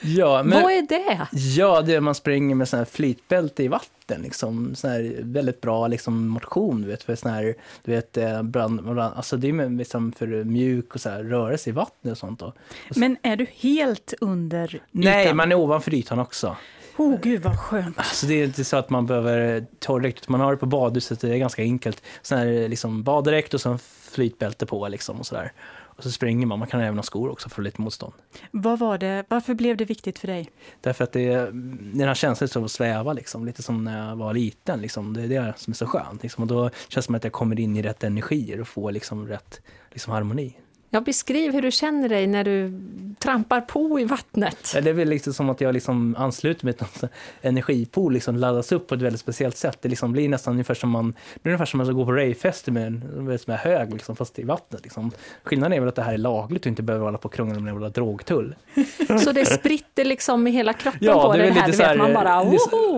Ja, 0.00 0.42
men, 0.42 0.62
Vad 0.62 0.72
är 0.72 0.82
det? 0.82 1.28
Ja, 1.32 1.82
det 1.82 1.94
är 1.94 2.00
man 2.00 2.14
springer 2.14 2.54
med 2.54 2.68
sån 2.68 2.78
här 2.78 2.84
flytbälte 2.84 3.62
i 3.62 3.68
vatten, 3.68 4.22
liksom. 4.22 4.74
Sån 4.74 4.90
här 4.90 5.16
väldigt 5.20 5.60
bra 5.60 5.86
liksom, 5.86 6.28
motion, 6.28 6.82
du 6.82 6.88
vet, 6.88 7.02
för 7.02 7.14
sån 7.14 7.30
här, 7.30 7.54
du 7.84 7.92
vet, 7.92 8.16
eh, 8.16 8.42
brand, 8.42 8.84
brand, 8.84 9.14
alltså 9.16 9.36
det 9.36 9.48
är 9.48 9.78
liksom 9.78 10.12
för 10.12 10.44
mjuk 10.44 10.94
och 10.94 11.00
så 11.00 11.10
här, 11.10 11.22
rörelse 11.22 11.70
i 11.70 11.72
vattnet 11.72 12.12
och 12.12 12.18
sånt. 12.18 12.40
Då. 12.40 12.46
Och 12.46 12.94
så. 12.94 13.00
Men 13.00 13.16
är 13.22 13.36
du 13.36 13.46
helt 13.54 14.14
under 14.20 14.74
ytan? 14.74 14.80
Nej, 14.90 15.34
man 15.34 15.52
är 15.52 15.56
ovanför 15.56 15.94
ytan 15.94 16.18
också. 16.18 16.56
Oh, 16.96 17.20
gud 17.22 17.42
vad 17.42 17.58
skönt. 17.58 17.98
Alltså, 17.98 18.26
det 18.26 18.34
är 18.34 18.44
inte 18.44 18.64
så 18.64 18.76
att 18.76 18.90
man 18.90 19.06
behöver 19.06 19.66
torrdräkt, 19.78 20.28
man 20.28 20.40
har 20.40 20.50
det 20.50 20.56
på 20.56 20.66
badhuset, 20.66 21.20
det 21.20 21.34
är 21.34 21.38
ganska 21.38 21.62
enkelt. 21.62 22.02
Sån 22.22 22.38
här 22.38 22.68
liksom 22.68 23.02
baddräkt 23.02 23.54
och 23.54 23.60
så 23.60 23.78
flytbälte 24.12 24.66
på 24.66 24.88
liksom 24.88 25.20
och 25.20 25.26
sådär. 25.26 25.52
Och 26.00 26.04
så 26.04 26.10
springer 26.10 26.46
man, 26.46 26.58
man 26.58 26.68
kan 26.68 26.80
även 26.80 26.98
ha 26.98 27.02
skor 27.02 27.30
också 27.30 27.48
för 27.48 27.62
lite 27.62 27.80
motstånd. 27.80 28.12
Vad 28.50 28.78
var 28.78 28.98
det, 28.98 29.24
varför 29.28 29.54
blev 29.54 29.76
det 29.76 29.84
viktigt 29.84 30.18
för 30.18 30.26
dig? 30.26 30.50
Därför 30.80 31.04
att 31.04 31.12
det 31.12 31.50
den 31.94 32.00
här 32.00 32.14
känslan 32.14 32.48
av 32.56 32.64
att 32.64 32.70
sväva, 32.70 33.12
liksom, 33.12 33.46
lite 33.46 33.62
som 33.62 33.84
när 33.84 34.08
jag 34.08 34.16
var 34.16 34.34
liten. 34.34 34.80
Liksom. 34.80 35.14
Det 35.14 35.22
är 35.22 35.28
det 35.28 35.54
som 35.56 35.70
är 35.70 35.74
så 35.74 35.86
skönt. 35.86 36.22
Liksom. 36.22 36.42
Och 36.42 36.48
då 36.48 36.70
känns 36.70 36.94
det 36.94 37.02
som 37.02 37.14
att 37.14 37.24
jag 37.24 37.32
kommer 37.32 37.60
in 37.60 37.76
i 37.76 37.82
rätt 37.82 38.04
energier 38.04 38.60
och 38.60 38.68
får 38.68 38.92
liksom 38.92 39.28
rätt 39.28 39.60
liksom, 39.90 40.12
harmoni. 40.12 40.56
Ja, 40.92 41.00
beskriv 41.00 41.52
hur 41.52 41.62
du 41.62 41.70
känner 41.70 42.08
dig 42.08 42.26
när 42.26 42.44
du 42.44 42.80
trampar 43.18 43.60
på 43.60 44.00
i 44.00 44.04
vattnet. 44.04 44.72
Det 44.82 44.90
är 44.90 44.92
väl 44.92 45.08
liksom 45.08 45.34
som 45.34 45.50
att 45.50 45.60
jag 45.60 45.74
liksom 45.74 46.16
ansluter 46.18 46.64
mig 46.64 46.74
till 46.74 46.86
en 47.00 47.08
energipool, 47.40 48.12
liksom 48.12 48.36
laddas 48.36 48.72
upp 48.72 48.86
på 48.86 48.94
ett 48.94 49.02
väldigt 49.02 49.20
speciellt 49.20 49.56
sätt. 49.56 49.78
Det 49.82 49.88
liksom 49.88 50.12
blir 50.12 50.28
nästan 50.28 50.52
ungefär 50.52 50.74
som 50.74 50.90
man, 50.90 51.10
det 51.34 51.42
blir 51.42 51.50
ungefär 51.52 51.66
som 51.66 51.78
man 51.78 51.94
går 51.94 52.04
på 52.04 52.12
ravefester 52.12 52.72
med 52.72 52.86
en 52.86 53.38
som 53.38 53.52
är 53.52 53.56
hög, 53.56 53.92
liksom, 53.92 54.16
fast 54.16 54.38
i 54.38 54.42
vattnet. 54.42 54.82
Liksom. 54.82 55.10
Skillnaden 55.42 55.72
är 55.72 55.80
väl 55.80 55.88
att 55.88 55.94
det 55.94 56.02
här 56.02 56.12
är 56.12 56.18
lagligt 56.18 56.62
och 56.62 56.66
inte 56.66 56.82
behöver 56.82 57.04
hålla 57.04 57.18
på 57.18 57.28
och 57.28 57.34
krångla 57.34 57.60
med 57.60 57.74
en 57.74 57.92
drogtull. 57.92 58.54
Så 59.24 59.32
det 59.32 59.46
spritter 59.46 60.04
liksom 60.04 60.46
i 60.46 60.50
hela 60.50 60.72
kroppen 60.72 61.00
ja, 61.00 61.22
på 61.22 61.36
det, 61.36 61.42
det 61.42 61.50
här, 61.50 61.66
lite 61.66 61.78
så 61.78 61.84
här, 61.84 61.96
man 61.96 62.12
bara 62.12 62.44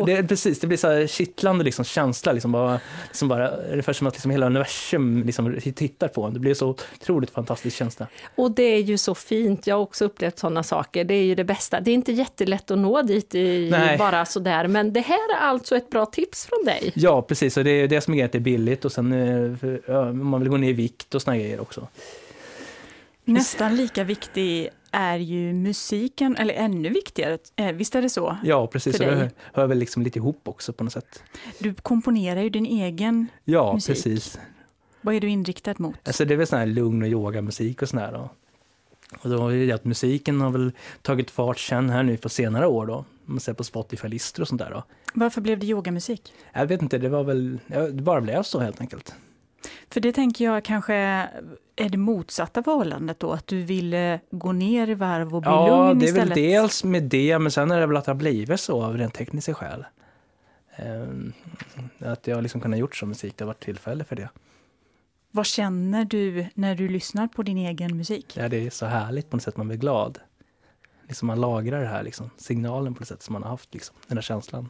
det, 0.07 0.17
det, 0.17 0.29
Precis, 0.29 0.61
det 0.61 0.67
blir 0.67 0.79
så 0.79 0.89
här 0.89 1.07
kittlande 1.07 1.65
liksom, 1.65 1.85
känsla, 1.85 2.33
liksom 2.33 2.53
bara, 2.53 2.81
liksom 3.09 3.29
bara, 3.29 3.49
ungefär 3.49 3.93
som 3.93 4.07
att 4.07 4.15
liksom 4.15 4.31
hela 4.31 4.47
universum 4.47 5.23
liksom, 5.23 5.61
tittar 5.75 6.09
på 6.09 6.23
en. 6.25 6.35
Det 6.35 6.41
blir 6.41 6.55
så 6.55 6.69
otroligt 6.69 7.31
fantastiskt 7.31 7.82
känsla. 7.83 8.07
Och 8.35 8.51
det 8.51 8.63
är 8.63 8.81
ju 8.81 8.99
så 8.99 9.15
fint, 9.15 9.67
jag 9.67 9.77
har 9.77 9.83
också 9.83 10.05
upplevt 10.05 10.39
sådana 10.39 10.63
saker, 10.63 11.05
det 11.05 11.15
är 11.15 11.25
ju 11.25 11.35
det 11.35 11.45
bästa. 11.45 11.81
Det 11.81 11.91
är 11.91 11.95
inte 11.95 12.13
jättelätt 12.13 12.71
att 12.71 12.79
nå 12.79 13.03
dit 13.03 13.35
i, 13.35 13.71
bara 13.99 14.25
sådär, 14.25 14.69
men 14.69 14.93
det 14.93 15.01
här 15.01 15.37
är 15.37 15.41
alltså 15.41 15.77
ett 15.77 15.91
bra 15.91 16.07
tips 16.07 16.47
från 16.47 16.65
dig. 16.65 16.93
Ja, 16.95 17.23
precis, 17.23 17.57
och 17.57 17.65
det 17.65 17.71
är 17.71 17.89
det 17.89 18.01
som 18.01 18.15
är 18.15 18.25
att 18.25 18.33
det 18.33 18.39
är 18.39 18.41
billigt 18.41 18.85
och 18.85 18.93
sen 18.93 19.13
om 19.89 20.27
man 20.27 20.41
vill 20.41 20.49
gå 20.51 20.57
ner 20.57 20.69
i 20.69 20.73
vikt 20.73 21.15
och 21.15 21.23
såna 21.23 21.37
grejer 21.37 21.61
också. 21.61 21.89
Nästan 23.25 23.77
lika 23.77 24.05
viktig 24.05 24.71
är 24.91 25.19
ju 25.19 25.53
musiken, 25.53 26.37
eller 26.37 26.55
ännu 26.55 26.89
viktigare, 26.89 27.39
eh, 27.57 27.73
visst 27.73 27.95
är 27.95 28.03
det 28.03 28.11
så? 28.11 28.37
Ja, 28.45 28.67
precis, 28.67 29.01
och 29.01 29.07
det 29.07 29.31
hör 29.53 29.67
väl 29.67 29.79
liksom 29.79 30.03
lite 30.03 30.19
ihop 30.19 30.49
också 30.49 30.73
på 30.73 30.85
något 30.85 30.93
sätt. 30.93 31.23
Du 31.59 31.75
komponerar 31.75 32.43
ju 32.43 32.51
din 32.51 32.67
egen 32.67 33.27
ja, 33.45 33.73
musik. 33.75 33.91
Ja, 33.91 33.95
precis. 33.95 34.39
Vad 35.03 35.15
är 35.15 35.21
du 35.21 35.29
inriktad 35.29 35.75
mot? 35.79 35.97
Alltså 36.05 36.25
det 36.25 36.35
är 36.35 36.39
väl 36.39 36.47
sån 36.47 36.59
här 36.59 36.67
lugn 36.67 37.03
och 37.03 37.09
yogamusik 37.09 37.83
och 37.83 37.89
sån 37.89 37.99
här 37.99 38.13
då. 38.13 38.31
Och 39.21 39.31
då 39.31 39.49
är 39.49 39.67
det 39.67 39.73
att 39.73 39.85
musiken 39.85 40.41
har 40.41 40.51
väl 40.51 40.73
tagit 41.03 41.31
fart 41.31 41.59
sen 41.59 41.91
här 41.91 42.03
nu 42.03 42.17
på 42.17 42.29
senare 42.29 42.67
år 42.67 42.87
då. 42.87 42.95
Om 42.95 43.07
man 43.25 43.41
ser 43.41 43.53
på 43.53 43.65
Spotify-listor 43.65 44.43
och 44.43 44.49
sånt 44.49 44.59
där 44.59 44.71
då. 44.71 44.83
Varför 45.15 45.41
blev 45.41 45.59
det 45.59 45.67
yogamusik? 45.67 46.33
Jag 46.53 46.67
vet 46.67 46.83
inte, 46.83 46.99
det 46.99 47.09
var 47.09 47.25
väl, 47.25 47.59
det 47.67 48.03
bara 48.03 48.21
blev 48.21 48.43
så 48.43 48.61
helt 48.61 48.81
enkelt. 48.81 49.15
För 49.91 50.01
det 50.01 50.13
tänker 50.13 50.45
jag 50.45 50.65
kanske 50.65 50.95
är 51.77 51.89
det 51.89 51.99
motsatta 51.99 52.63
förhållandet 52.63 53.21
då, 53.21 53.33
att 53.33 53.47
du 53.47 53.63
ville 53.63 54.21
gå 54.31 54.53
ner 54.53 54.91
i 54.91 54.95
varv 54.95 55.35
och 55.35 55.43
bli 55.43 55.51
ja, 55.51 55.89
lugn 55.89 56.03
istället? 56.03 56.29
Ja, 56.29 56.35
det 56.35 56.41
är 56.41 56.53
väl 56.53 56.63
dels 56.63 56.85
med 56.85 57.03
det, 57.03 57.39
men 57.39 57.53
sen 57.53 57.71
är 57.71 57.81
det 57.81 57.87
väl 57.87 57.97
att 57.97 58.05
det 58.05 58.11
har 58.11 58.17
blivit 58.17 58.61
så 58.61 58.83
av 58.83 58.99
rent 58.99 59.15
tekniska 59.15 59.55
skäl. 59.55 59.85
Um, 60.79 61.33
att 61.99 62.27
jag 62.27 62.43
liksom 62.43 62.61
kunnat 62.61 62.79
gjort 62.79 62.97
så 62.97 63.07
musik, 63.07 63.37
det 63.37 63.45
har 63.45 63.47
varit 63.47 63.65
tillfälle 63.65 64.05
för 64.05 64.17
det. 64.17 64.29
Vad 65.35 65.47
känner 65.47 66.05
du 66.05 66.47
när 66.55 66.75
du 66.75 66.89
lyssnar 66.89 67.29
på 67.29 67.43
din 67.43 67.59
egen 67.59 67.97
musik? 67.97 68.37
Ja, 68.37 68.49
det 68.49 68.67
är 68.67 68.71
så 68.71 68.87
härligt 68.87 69.31
på 69.31 69.37
något 69.37 69.43
sätt, 69.43 69.57
man 69.57 69.69
blir 69.69 69.79
glad. 69.79 70.19
Liksom 71.09 71.27
man 71.27 71.41
lagrar 71.41 71.81
det 71.81 71.87
här, 71.87 72.03
liksom, 72.03 72.31
signalen 72.37 72.95
på 72.95 73.01
något 73.01 73.09
sätt 73.09 73.23
som 73.23 73.33
man 73.33 73.43
har 73.43 73.51
haft, 73.51 73.75
liksom, 73.75 73.97
den 74.07 74.17
här 74.17 74.23
känslan. 74.23 74.69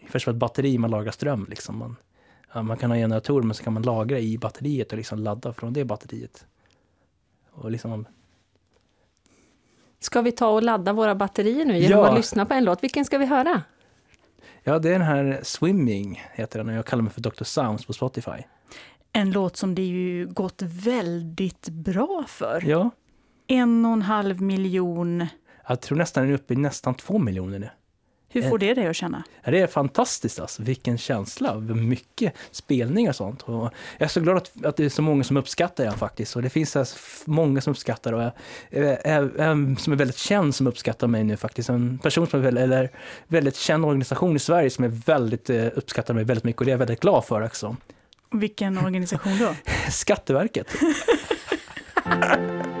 Ungefär 0.00 0.18
som 0.18 0.30
ett 0.30 0.38
batteri, 0.38 0.78
man 0.78 0.90
lagrar 0.90 1.10
ström. 1.10 1.46
Liksom. 1.48 1.78
Man, 1.78 1.96
ja, 2.54 2.62
man 2.62 2.76
kan 2.76 2.90
ha 2.90 2.98
generatorer, 2.98 3.42
men 3.42 3.54
så 3.54 3.64
kan 3.64 3.72
man 3.72 3.82
lagra 3.82 4.18
i 4.18 4.38
batteriet 4.38 4.92
och 4.92 4.98
liksom 4.98 5.18
ladda 5.18 5.52
från 5.52 5.72
det 5.72 5.84
batteriet. 5.84 6.46
Och 7.50 7.70
liksom 7.70 8.06
Ska 9.98 10.22
vi 10.22 10.32
ta 10.32 10.48
och 10.48 10.62
ladda 10.62 10.92
våra 10.92 11.14
batterier 11.14 11.64
nu 11.64 11.78
genom 11.78 11.98
ja. 11.98 12.08
att 12.08 12.16
lyssna 12.16 12.46
på 12.46 12.54
en 12.54 12.64
låt? 12.64 12.82
Vilken 12.82 13.04
ska 13.04 13.18
vi 13.18 13.26
höra? 13.26 13.62
Ja, 14.62 14.78
det 14.78 14.88
är 14.88 14.92
den 14.92 15.02
här 15.02 15.40
Swimming, 15.42 16.22
heter 16.32 16.58
den, 16.58 16.68
och 16.68 16.74
jag 16.74 16.86
kallar 16.86 17.02
mig 17.02 17.12
för 17.12 17.20
Dr. 17.20 17.44
Sounds 17.44 17.86
på 17.86 17.92
Spotify 17.92 18.44
en 19.16 19.30
låt 19.30 19.56
som 19.56 19.74
det 19.74 19.82
ju 19.82 20.26
gått 20.26 20.62
väldigt 20.62 21.68
bra 21.68 22.24
för. 22.28 22.64
Ja. 22.66 22.90
En 23.46 23.84
och 23.84 23.92
en 23.92 24.02
halv 24.02 24.42
miljon. 24.42 25.26
Jag 25.68 25.80
tror 25.80 25.98
nästan 25.98 26.22
den 26.22 26.30
är 26.30 26.34
uppe 26.34 26.54
i 26.54 26.56
nästan 26.56 26.94
två 26.94 27.18
miljoner 27.18 27.58
nu. 27.58 27.68
Hur 28.28 28.42
får 28.42 28.58
det 28.58 28.74
dig 28.74 28.86
att 28.86 28.96
känna? 28.96 29.24
Det 29.44 29.60
är 29.60 29.66
fantastiskt 29.66 30.40
alltså. 30.40 30.62
Vilken 30.62 30.98
känsla. 30.98 31.54
Mycket 31.60 32.34
spelningar 32.50 33.10
och 33.10 33.16
sånt. 33.16 33.42
Och 33.42 33.54
jag 33.98 34.04
är 34.04 34.08
så 34.08 34.20
glad 34.20 34.36
att, 34.36 34.64
att 34.64 34.76
det 34.76 34.84
är 34.84 34.88
så 34.88 35.02
många 35.02 35.24
som 35.24 35.36
uppskattar 35.36 35.84
den 35.84 35.94
faktiskt. 35.94 36.36
Och 36.36 36.42
det 36.42 36.50
finns 36.50 36.76
alltså 36.76 36.98
många 37.24 37.60
som 37.60 37.70
uppskattar 37.70 38.12
och 38.12 38.22
jag, 38.22 38.32
som 39.78 39.92
är 39.92 39.96
väldigt 39.96 40.16
känd 40.16 40.54
som 40.54 40.66
uppskattar 40.66 41.06
mig 41.06 41.24
nu 41.24 41.36
faktiskt. 41.36 41.68
En 41.68 41.98
person 41.98 42.26
som 42.26 42.40
är 42.40 42.44
väldigt, 42.44 42.64
eller 42.64 42.90
väldigt 43.26 43.56
känd 43.56 43.84
organisation 43.84 44.36
i 44.36 44.38
Sverige 44.38 44.70
som 44.70 44.84
är 44.84 44.88
väldigt 44.88 45.50
eh, 45.50 45.66
uppskattar 45.74 46.14
mig 46.14 46.24
väldigt 46.24 46.44
mycket 46.44 46.60
och 46.60 46.64
det 46.64 46.70
är 46.70 46.74
jag 46.74 46.78
väldigt 46.78 47.00
glad 47.00 47.24
för 47.24 47.42
också. 47.42 47.76
Vilken 48.38 48.78
organisation 48.78 49.38
då? 49.38 49.54
Skatteverket. 49.90 50.74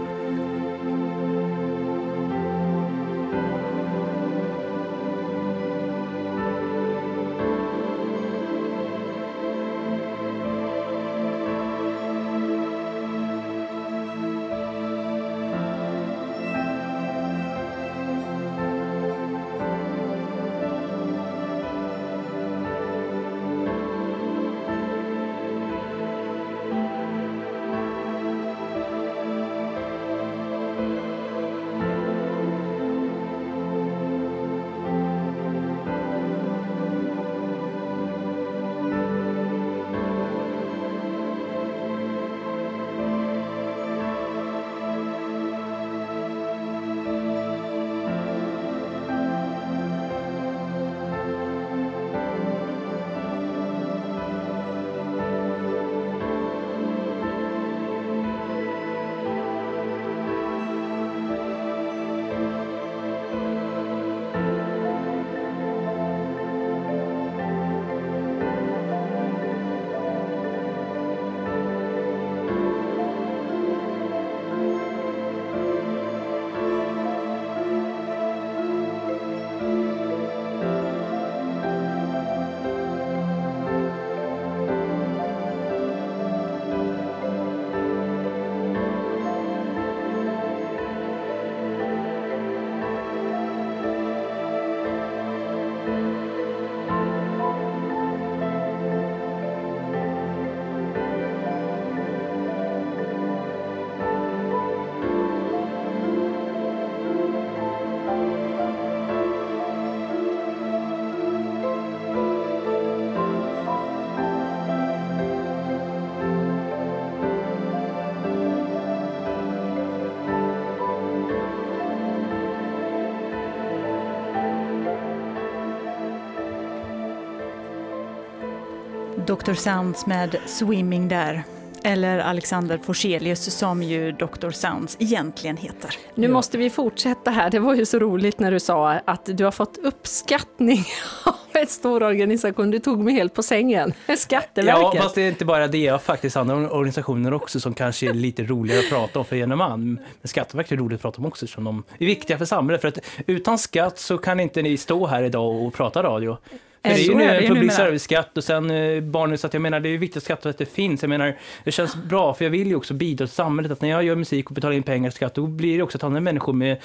Dr. 129.26 129.54
Sounds 129.54 130.06
med 130.06 130.36
Swimming 130.46 131.08
där. 131.08 131.44
Eller 131.82 132.18
Alexander 132.18 132.78
Forselius 132.78 133.58
som 133.58 133.82
ju 133.82 134.12
Dr. 134.12 134.50
Sounds 134.50 134.96
egentligen 135.00 135.56
heter. 135.56 135.90
Nu 136.14 136.28
måste 136.28 136.58
vi 136.58 136.70
fortsätta 136.70 137.30
här. 137.30 137.50
Det 137.50 137.58
var 137.58 137.74
ju 137.74 137.86
så 137.86 137.98
roligt 137.98 138.38
när 138.38 138.50
du 138.50 138.60
sa 138.60 138.90
att 138.92 139.24
du 139.24 139.44
har 139.44 139.50
fått 139.50 139.78
uppskattning 139.78 140.84
av 141.24 141.34
en 141.52 141.66
stor 141.66 142.02
organisation. 142.02 142.70
Du 142.70 142.78
tog 142.78 142.98
mig 142.98 143.14
helt 143.14 143.34
på 143.34 143.42
sängen. 143.42 143.92
Skatteverket. 144.18 144.94
Ja, 144.94 145.02
fast 145.02 145.14
det 145.14 145.22
är 145.22 145.28
inte 145.28 145.44
bara 145.44 145.68
det. 145.68 145.78
Jag 145.78 145.94
har 145.94 145.98
faktiskt 145.98 146.36
andra 146.36 146.70
organisationer 146.70 147.34
också 147.34 147.60
som 147.60 147.74
kanske 147.74 148.08
är 148.08 148.14
lite 148.14 148.42
roligare 148.42 148.80
att 148.80 148.90
prata 148.90 149.18
om 149.18 149.24
för 149.24 149.36
gemene 149.36 149.56
man. 149.56 149.94
Men 149.94 150.28
Skatteverket 150.28 150.72
är 150.72 150.76
roligt 150.76 150.96
att 150.96 151.02
prata 151.02 151.18
om 151.18 151.26
också 151.26 151.46
som 151.46 151.64
de 151.64 151.82
är 151.98 152.06
viktiga 152.06 152.38
för 152.38 152.44
samhället. 152.44 152.80
För 152.80 152.88
att 152.88 152.98
utan 153.26 153.58
skatt 153.58 153.98
så 153.98 154.18
kan 154.18 154.40
inte 154.40 154.62
ni 154.62 154.76
stå 154.76 155.06
här 155.06 155.22
idag 155.22 155.62
och 155.62 155.74
prata 155.74 156.02
radio. 156.02 156.36
För 156.84 156.90
det 156.90 157.00
är 157.00 157.08
ju 157.08 157.14
nu 157.14 157.24
är 157.24 157.40
ju 157.40 157.46
en 157.46 157.54
public 157.54 157.74
service-skatt 157.74 158.36
och 158.36 158.44
sen 158.44 158.70
eh, 158.70 159.36
så 159.36 159.46
att 159.46 159.52
jag 159.52 159.62
menar 159.62 159.80
det 159.80 159.88
är 159.88 159.98
viktigt 159.98 160.16
att 160.16 160.22
skatteverket 160.22 160.72
finns. 160.72 161.02
Jag 161.02 161.08
menar, 161.08 161.36
det 161.64 161.72
känns 161.72 161.96
bra 161.96 162.34
för 162.34 162.44
jag 162.44 162.50
vill 162.50 162.68
ju 162.68 162.76
också 162.76 162.94
bidra 162.94 163.26
till 163.26 163.34
samhället. 163.34 163.72
Att 163.72 163.80
när 163.80 163.88
jag 163.88 164.04
gör 164.04 164.16
musik 164.16 164.48
och 164.48 164.54
betalar 164.54 164.74
in 164.74 164.82
pengar 164.82 165.10
till 165.10 165.16
skatt, 165.16 165.34
då 165.34 165.46
blir 165.46 165.76
det 165.76 165.82
också 165.82 165.98
att 165.98 166.04
andra 166.04 166.20
människor 166.20 166.52
med 166.52 166.78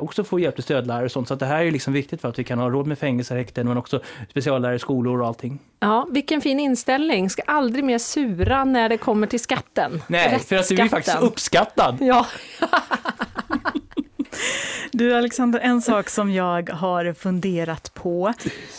också 0.00 0.24
får 0.24 0.40
hjälp 0.40 0.54
till 0.54 0.64
stödlärare 0.64 1.04
och 1.04 1.12
sånt. 1.12 1.28
Så 1.28 1.34
att 1.34 1.40
det 1.40 1.46
här 1.46 1.58
är 1.58 1.62
ju 1.62 1.70
liksom 1.70 1.92
viktigt 1.92 2.20
för 2.20 2.28
att 2.28 2.38
vi 2.38 2.44
kan 2.44 2.58
ha 2.58 2.70
råd 2.70 2.86
med 2.86 2.98
fängelser, 2.98 3.36
häkten, 3.36 3.68
men 3.68 3.76
också 3.76 4.00
speciallärare 4.30 4.76
i 4.76 4.78
skolor 4.78 5.20
och 5.20 5.26
allting. 5.26 5.58
Ja, 5.80 6.06
vilken 6.10 6.40
fin 6.40 6.60
inställning. 6.60 7.30
Ska 7.30 7.42
aldrig 7.42 7.84
mer 7.84 7.98
sura 7.98 8.64
när 8.64 8.88
det 8.88 8.96
kommer 8.96 9.26
till 9.26 9.40
skatten. 9.40 10.02
Nej, 10.06 10.38
för 10.38 10.56
att 10.56 10.68
du 10.68 10.74
blir 10.74 10.88
faktiskt 10.88 11.20
uppskattad. 11.20 11.96
Ja, 12.00 12.26
Du 14.96 15.14
Alexander, 15.14 15.60
en 15.60 15.82
sak 15.82 16.08
som 16.08 16.30
jag 16.32 16.70
har 16.70 17.12
funderat 17.12 17.94
på 17.94 18.32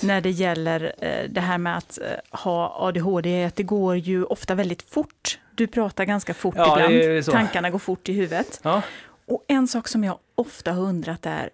när 0.04 0.22
det 0.22 0.30
gäller 0.30 0.94
eh, 0.98 1.30
det 1.30 1.42
här 1.42 1.58
med 1.58 1.78
att 1.78 2.00
eh, 2.02 2.40
ha 2.40 2.88
ADHD 2.88 3.30
är 3.30 3.48
att 3.48 3.56
det 3.56 3.64
går 3.64 3.98
ju 3.98 4.24
ofta 4.24 4.56
väldigt 4.56 4.82
fort. 4.82 5.40
Du 5.56 5.68
pratar 5.68 6.06
ganska 6.06 6.34
fort 6.34 6.56
Ja, 6.58 6.90
ibland, 6.90 7.26
tankarna 7.26 7.70
går 7.70 7.80
fort 7.80 8.10
i 8.10 8.14
huvudet. 8.14 8.60
Ja. 8.64 8.82
Och 9.26 9.46
en 9.48 9.68
sak 9.68 9.88
som 9.88 10.04
jag 10.04 10.18
ofta 10.36 10.72
har 10.72 10.84
undrat 10.84 11.26
är, 11.26 11.50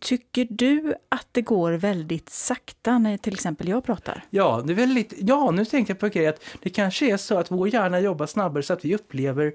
tycker 0.00 0.46
du 0.50 0.94
att 1.08 1.28
det 1.32 1.42
går 1.42 1.72
väldigt 1.72 2.28
sakta 2.28 2.98
när 2.98 3.16
till 3.16 3.34
exempel 3.34 3.68
jag 3.68 3.84
pratar? 3.84 4.24
Ja, 4.30 4.62
det 4.66 4.72
är 4.72 4.74
väl 4.74 4.88
lite, 4.88 5.16
ja, 5.18 5.50
nu 5.50 5.64
tänkte 5.64 5.90
jag 5.90 5.98
på 5.98 6.06
en 6.06 6.12
grej 6.12 6.26
att 6.26 6.44
det 6.62 6.70
kanske 6.70 7.12
är 7.12 7.16
så 7.16 7.38
att 7.38 7.50
vår 7.50 7.68
hjärna 7.68 8.00
jobbar 8.00 8.26
snabbare 8.26 8.62
så 8.62 8.72
att 8.72 8.84
vi 8.84 8.94
upplever 8.94 9.52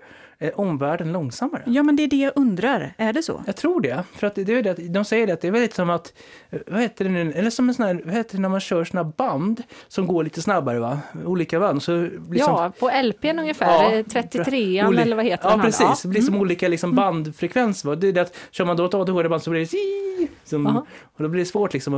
omvärlden 0.55 1.11
långsammare. 1.11 1.63
Ja, 1.65 1.83
men 1.83 1.95
det 1.95 2.03
är 2.03 2.07
det 2.07 2.15
jag 2.15 2.33
undrar. 2.35 2.93
Är 2.97 3.13
det 3.13 3.23
så? 3.23 3.43
Jag 3.45 3.55
tror 3.55 3.81
det. 3.81 4.03
För 4.13 4.27
att 4.27 4.35
det 4.35 4.41
är 4.53 4.63
det, 4.63 4.69
att- 4.69 4.93
de 4.93 5.05
säger 5.05 5.27
det 5.27 5.33
att 5.33 5.41
det 5.41 5.47
är 5.47 5.51
väldigt 5.51 5.73
som 5.73 5.89
att, 5.89 6.13
eh, 6.49 6.59
vad 6.67 6.81
heter 6.81 7.05
det 7.05 7.11
nu, 7.11 7.31
eller 7.33 7.49
som 7.49 7.69
en 7.69 7.75
sån 7.75 7.85
här, 7.85 8.01
vad 8.05 8.13
heter 8.13 8.35
det 8.35 8.41
när 8.41 8.49
man 8.49 8.59
kör 8.59 8.85
såna 8.85 9.03
band 9.03 9.63
som 9.87 10.07
går 10.07 10.23
lite 10.23 10.41
snabbare 10.41 10.79
va? 10.79 10.99
Olika 11.25 11.59
band. 11.59 11.83
Så 11.83 12.01
liksom, 12.01 12.53
ja 12.53 12.71
på 12.79 12.89
LPn 13.03 13.39
ungefär, 13.39 13.65
Ja, 13.83 13.91
eh, 13.91 14.03
33an 14.05 14.87
Oli- 14.87 15.01
eller 15.01 15.15
vad 15.15 15.25
heter 15.25 15.45
Ja, 15.45 15.49
den 15.51 15.59
här? 15.59 15.65
precis. 15.65 16.01
Det 16.01 16.07
blir 16.07 16.21
som 16.21 16.33
Mm. 16.33 16.41
olika 16.41 16.67
liksom 16.67 16.95
bandfrekvenser. 16.95 17.89
va? 17.89 17.95
Det 17.95 18.07
är 18.07 18.13
det 18.13 18.21
att 18.21 18.35
kör 18.51 18.65
man 18.65 18.77
då 18.77 18.85
ett 18.85 18.93
ADHD-band 18.93 19.43
så 19.43 19.49
blir 19.49 19.59
det 19.59 19.65
si, 19.67 20.27
som, 20.43 20.65
och 21.01 21.23
då 21.23 21.27
blir 21.29 21.39
det 21.39 21.45
svårt 21.45 21.73
liksom, 21.73 21.93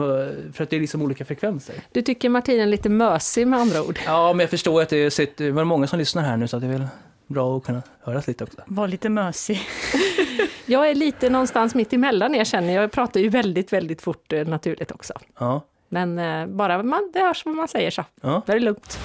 för 0.54 0.64
att 0.64 0.70
det 0.70 0.76
är 0.76 0.80
liksom 0.80 1.02
olika 1.02 1.26
frekvenser. 1.26 1.76
Du 1.92 2.02
tycker 2.02 2.30
Martina 2.30 2.64
är 2.64 2.68
lite 2.68 2.90
mösig 2.90 3.48
med 3.48 3.60
andra 3.60 3.82
ord. 3.84 4.00
Ja, 4.06 4.34
men 4.34 4.40
jag 4.40 4.50
förstår 4.50 4.82
att 4.82 4.90
det 4.90 4.98
är, 5.20 5.28
det 5.38 5.52
var 5.52 5.64
många 5.64 5.88
som 5.88 6.00
lyssnar 6.00 6.24
här 6.24 6.38
nu 6.38 6.48
så 6.48 6.58
att 6.58 6.62
det 6.62 6.68
är 6.68 6.72
väl 6.72 6.88
bra 7.32 7.58
att 7.58 7.64
kunna 7.64 7.82
höras 8.04 8.28
lite 8.28 8.44
också. 8.44 8.58
Var 8.66 8.88
lite 8.88 9.10
mösig. 9.10 9.62
Jag 10.66 10.90
är 10.90 10.96
lite 10.96 11.30
någonstans 11.30 11.76
mitt 11.76 11.94
emellan 11.94 12.36
er 12.36 12.44
känner 12.44 12.74
jag. 12.74 12.92
Pratar 12.92 13.20
ju 13.20 13.30
väldigt, 13.30 13.74
väldigt 13.74 14.02
fort 14.02 14.34
eh, 14.34 14.48
naturligt 14.48 14.92
också. 14.92 15.14
Ja, 15.40 15.62
Men 15.90 16.20
eh, 16.20 16.48
bara 16.48 16.84
man, 16.84 17.10
det 17.14 17.20
hörs 17.20 17.46
vad 17.46 17.56
man 17.56 17.68
säger 17.68 17.92
så. 17.92 18.06
ja. 18.22 18.42
Väldigt 18.46 18.64
lugnt. 18.66 19.00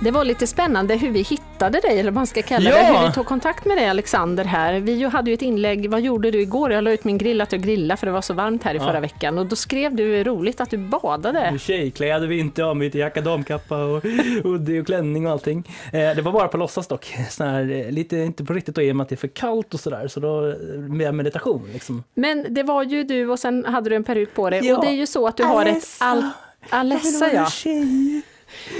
Det 0.00 0.10
var 0.10 0.24
lite 0.24 0.46
spännande 0.46 0.96
hur 0.96 1.10
vi 1.10 1.22
hittade 1.22 1.80
dig, 1.80 1.92
eller 2.00 2.10
vad 2.10 2.14
man 2.14 2.26
ska 2.26 2.42
kalla 2.42 2.70
Ja! 2.70 2.76
det. 2.76 2.98
Hur 2.98 3.06
vi 3.08 3.12
tog 3.14 3.26
kontakt 3.26 3.64
med 3.64 3.76
dig 3.76 3.88
Alexander 3.88 4.44
här. 4.44 4.80
Vi 4.80 5.04
hade 5.04 5.30
ju 5.30 5.34
ett 5.34 5.42
inlägg, 5.42 5.90
vad 5.90 6.00
gjorde 6.00 6.30
du 6.30 6.40
igår? 6.40 6.72
Jag 6.72 6.84
la 6.84 6.90
ut 6.90 7.04
min 7.04 7.18
grill 7.18 7.40
att 7.40 7.52
jag 7.52 7.62
grillade 7.62 7.98
för 7.98 8.06
det 8.06 8.12
var 8.12 8.20
så 8.22 8.34
varmt 8.34 8.62
här 8.62 8.74
i 8.74 8.76
Ja. 8.76 8.84
förra 8.86 9.00
veckan. 9.00 9.38
Och 9.38 9.46
då 9.46 9.56
skrev 9.56 9.94
du 9.96 10.24
roligt 10.24 10.60
att 10.60 10.70
du 10.70 10.76
badade. 10.76 11.58
Tjejkläder, 11.58 12.26
vinterombyte, 12.26 12.98
jacka, 12.98 13.20
damkappa 13.20 13.76
och 13.84 14.04
hoodie 14.42 14.80
och 14.80 14.86
klänning 14.86 15.26
och 15.26 15.32
allting. 15.32 15.64
Eh, 15.92 15.98
det 16.16 16.22
var 16.22 16.32
bara 16.32 16.48
på 16.48 16.56
låtsas 16.56 16.86
dock. 16.86 17.14
Här, 17.38 17.70
eh, 17.86 17.90
lite, 17.90 18.16
inte 18.16 18.44
på 18.44 18.52
riktigt 18.52 18.74
då 18.74 18.82
i 18.82 18.92
och 18.92 18.96
med 18.96 19.02
att 19.04 19.08
det 19.08 19.14
är 19.14 19.16
för 19.16 19.28
kallt 19.28 19.74
och 19.74 19.80
sådär. 19.80 20.08
Så 20.08 20.20
då 20.20 20.48
eh, 20.48 20.54
med 20.78 21.14
meditation 21.14 21.68
liksom. 21.72 22.04
Men 22.14 22.54
det 22.54 22.62
var 22.62 22.82
ju 22.82 23.04
du 23.04 23.28
och 23.28 23.38
sen 23.38 23.64
hade 23.64 23.90
du 23.90 23.96
en 23.96 24.04
peruk 24.04 24.34
på 24.34 24.50
dig. 24.50 24.60
Ja. 24.66 24.76
Och 24.78 24.84
det 24.84 24.90
är 24.90 24.94
ju 24.96 25.06
så 25.06 25.26
att 25.26 25.36
du 25.36 25.42
har 25.44 25.66
ett... 25.66 25.84
Al- 26.00 26.30
Alessa 26.70 27.32
ja. 27.32 27.48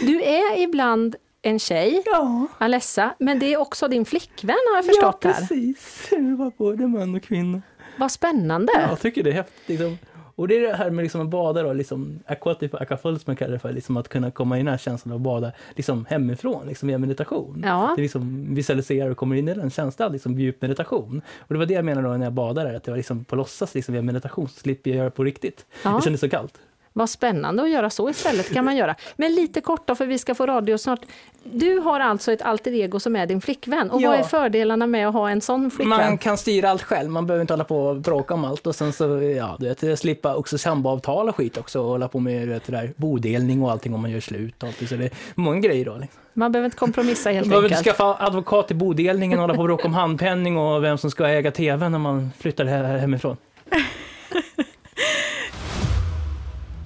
Du 0.00 0.22
är 0.22 0.62
ibland 0.62 1.16
en 1.42 1.58
tjej, 1.58 2.02
Ja. 2.06 2.46
Alessa, 2.58 3.14
men 3.18 3.38
det 3.38 3.54
är 3.54 3.60
också 3.60 3.88
din 3.88 4.04
flickvän 4.04 4.56
har 4.70 4.76
jag 4.76 4.84
förstått 4.86 5.18
ja, 5.22 5.30
här. 5.30 5.40
precis. 5.40 6.06
Det 6.10 6.36
var 6.36 6.52
både 6.56 6.86
man 6.86 7.14
och 7.14 7.22
kvinna. 7.22 7.62
Vad 7.98 8.12
spännande. 8.12 8.72
Ja, 8.74 8.88
jag 8.88 9.00
tycker 9.00 9.22
det 9.22 9.30
är 9.30 9.34
häftigt. 9.34 9.68
Liksom. 9.68 9.98
Och 10.38 10.48
det 10.48 10.56
är 10.56 10.60
det 10.60 10.74
här 10.74 10.90
med 10.90 11.02
liksom 11.02 11.20
att 11.20 11.28
bada 11.28 11.62
då, 11.62 11.72
liksom 11.72 12.20
aquatic 12.26 12.74
aquafullt 12.74 13.22
som 13.22 13.30
man 13.30 13.36
kallar 13.36 13.52
det 13.52 13.58
för, 13.58 13.72
liksom 13.72 13.96
att 13.96 14.08
kunna 14.08 14.30
komma 14.30 14.56
in 14.56 14.60
i 14.60 14.64
den 14.64 14.70
här 14.70 14.78
känslan 14.78 15.12
av 15.12 15.16
att 15.16 15.22
bada 15.22 15.52
liksom 15.76 16.06
hemifrån, 16.08 16.66
liksom 16.66 16.88
via 16.88 16.98
meditation. 16.98 17.62
Ja. 17.66 17.92
Det 17.96 18.02
liksom 18.02 18.54
visualiserar 18.54 19.10
och 19.10 19.16
kommer 19.16 19.36
in 19.36 19.48
i 19.48 19.54
den 19.54 19.70
känslan, 19.70 20.12
liksom 20.12 20.38
djup 20.38 20.62
meditation. 20.62 21.22
Och 21.38 21.54
det 21.54 21.58
var 21.58 21.66
det 21.66 21.74
jag 21.74 21.84
menade 21.84 22.08
då 22.08 22.14
när 22.16 22.26
jag 22.26 22.32
badade, 22.32 22.76
att 22.76 22.84
det 22.84 22.90
var 22.90 22.96
liksom 22.96 23.24
på 23.24 23.36
låtsas, 23.36 23.74
liksom 23.74 23.92
via 23.92 24.02
meditation, 24.02 24.48
så 24.48 24.60
slipper 24.60 24.90
jag 24.90 24.98
göra 24.98 25.10
på 25.10 25.24
riktigt. 25.24 25.66
Ja. 25.82 25.90
Det 25.90 26.02
kändes 26.02 26.20
så 26.20 26.28
kallt. 26.28 26.54
Vad 26.98 27.10
spännande 27.10 27.62
att 27.62 27.70
göra 27.70 27.90
så 27.90 28.10
istället 28.10 28.52
kan 28.54 28.64
man 28.64 28.76
göra. 28.76 28.94
Men 29.16 29.34
lite 29.34 29.60
kort 29.60 29.86
då, 29.86 29.94
för 29.94 30.06
vi 30.06 30.18
ska 30.18 30.34
få 30.34 30.46
radio 30.46 30.78
snart. 30.78 31.00
Du 31.44 31.78
har 31.78 32.00
alltså 32.00 32.32
ett 32.32 32.42
alter 32.42 32.72
ego 32.72 33.00
som 33.00 33.16
är 33.16 33.26
din 33.26 33.40
flickvän. 33.40 33.90
Och 33.90 34.00
Ja. 34.02 34.10
vad 34.10 34.18
är 34.18 34.22
fördelarna 34.22 34.86
med 34.86 35.08
att 35.08 35.14
ha 35.14 35.30
en 35.30 35.40
sån 35.40 35.70
flickvän? 35.70 35.88
Man 35.98 36.18
kan 36.18 36.38
styra 36.38 36.70
allt 36.70 36.82
själv, 36.82 37.10
man 37.10 37.26
behöver 37.26 37.40
inte 37.40 37.52
hålla 37.52 37.64
på 37.64 37.86
och 37.86 37.96
bråka 37.96 38.34
om 38.34 38.44
allt 38.44 38.66
och 38.66 38.74
sen 38.74 38.92
så, 38.92 39.04
ja, 39.36 39.56
du 39.58 39.74
vet, 39.74 39.98
slippa 39.98 40.34
också 40.36 40.58
samboavtal 40.58 41.28
och 41.28 41.36
skit 41.36 41.56
också 41.58 41.80
och 41.80 41.86
hålla 41.88 42.08
på 42.08 42.20
med 42.20 42.48
du 42.48 42.52
vet, 42.52 42.64
det 42.66 42.72
där, 42.72 42.92
bodelning 42.96 43.62
och 43.62 43.70
allting 43.70 43.94
om 43.94 44.00
man 44.02 44.10
gör 44.10 44.20
slut 44.20 44.62
och 44.62 44.68
allting. 44.68 44.88
Så 44.88 44.94
det 44.96 45.04
är 45.04 45.10
många 45.34 45.60
grejer 45.60 45.84
då. 45.84 45.92
Liksom. 45.96 46.20
Man 46.32 46.52
behöver 46.52 46.64
inte 46.64 46.76
kompromissa 46.76 47.30
helt 47.30 47.46
Man 47.46 47.50
behöver 47.50 47.68
inte 47.68 47.78
enkelt. 47.78 47.96
skaffa 47.96 48.24
advokat 48.26 48.66
till 48.66 48.76
bodelningen 48.76 49.38
och 49.38 49.42
hålla 49.42 49.54
på 49.54 49.60
och 49.60 49.66
bråka 49.66 49.84
om 49.88 49.94
handpenning 49.94 50.56
och 50.58 50.84
vem 50.84 50.98
som 50.98 51.10
ska 51.10 51.28
äga 51.28 51.50
tvn 51.50 51.92
när 51.92 51.98
man 51.98 52.30
flyttar 52.38 52.64
he- 52.64 52.98
hemifrån. 52.98 53.36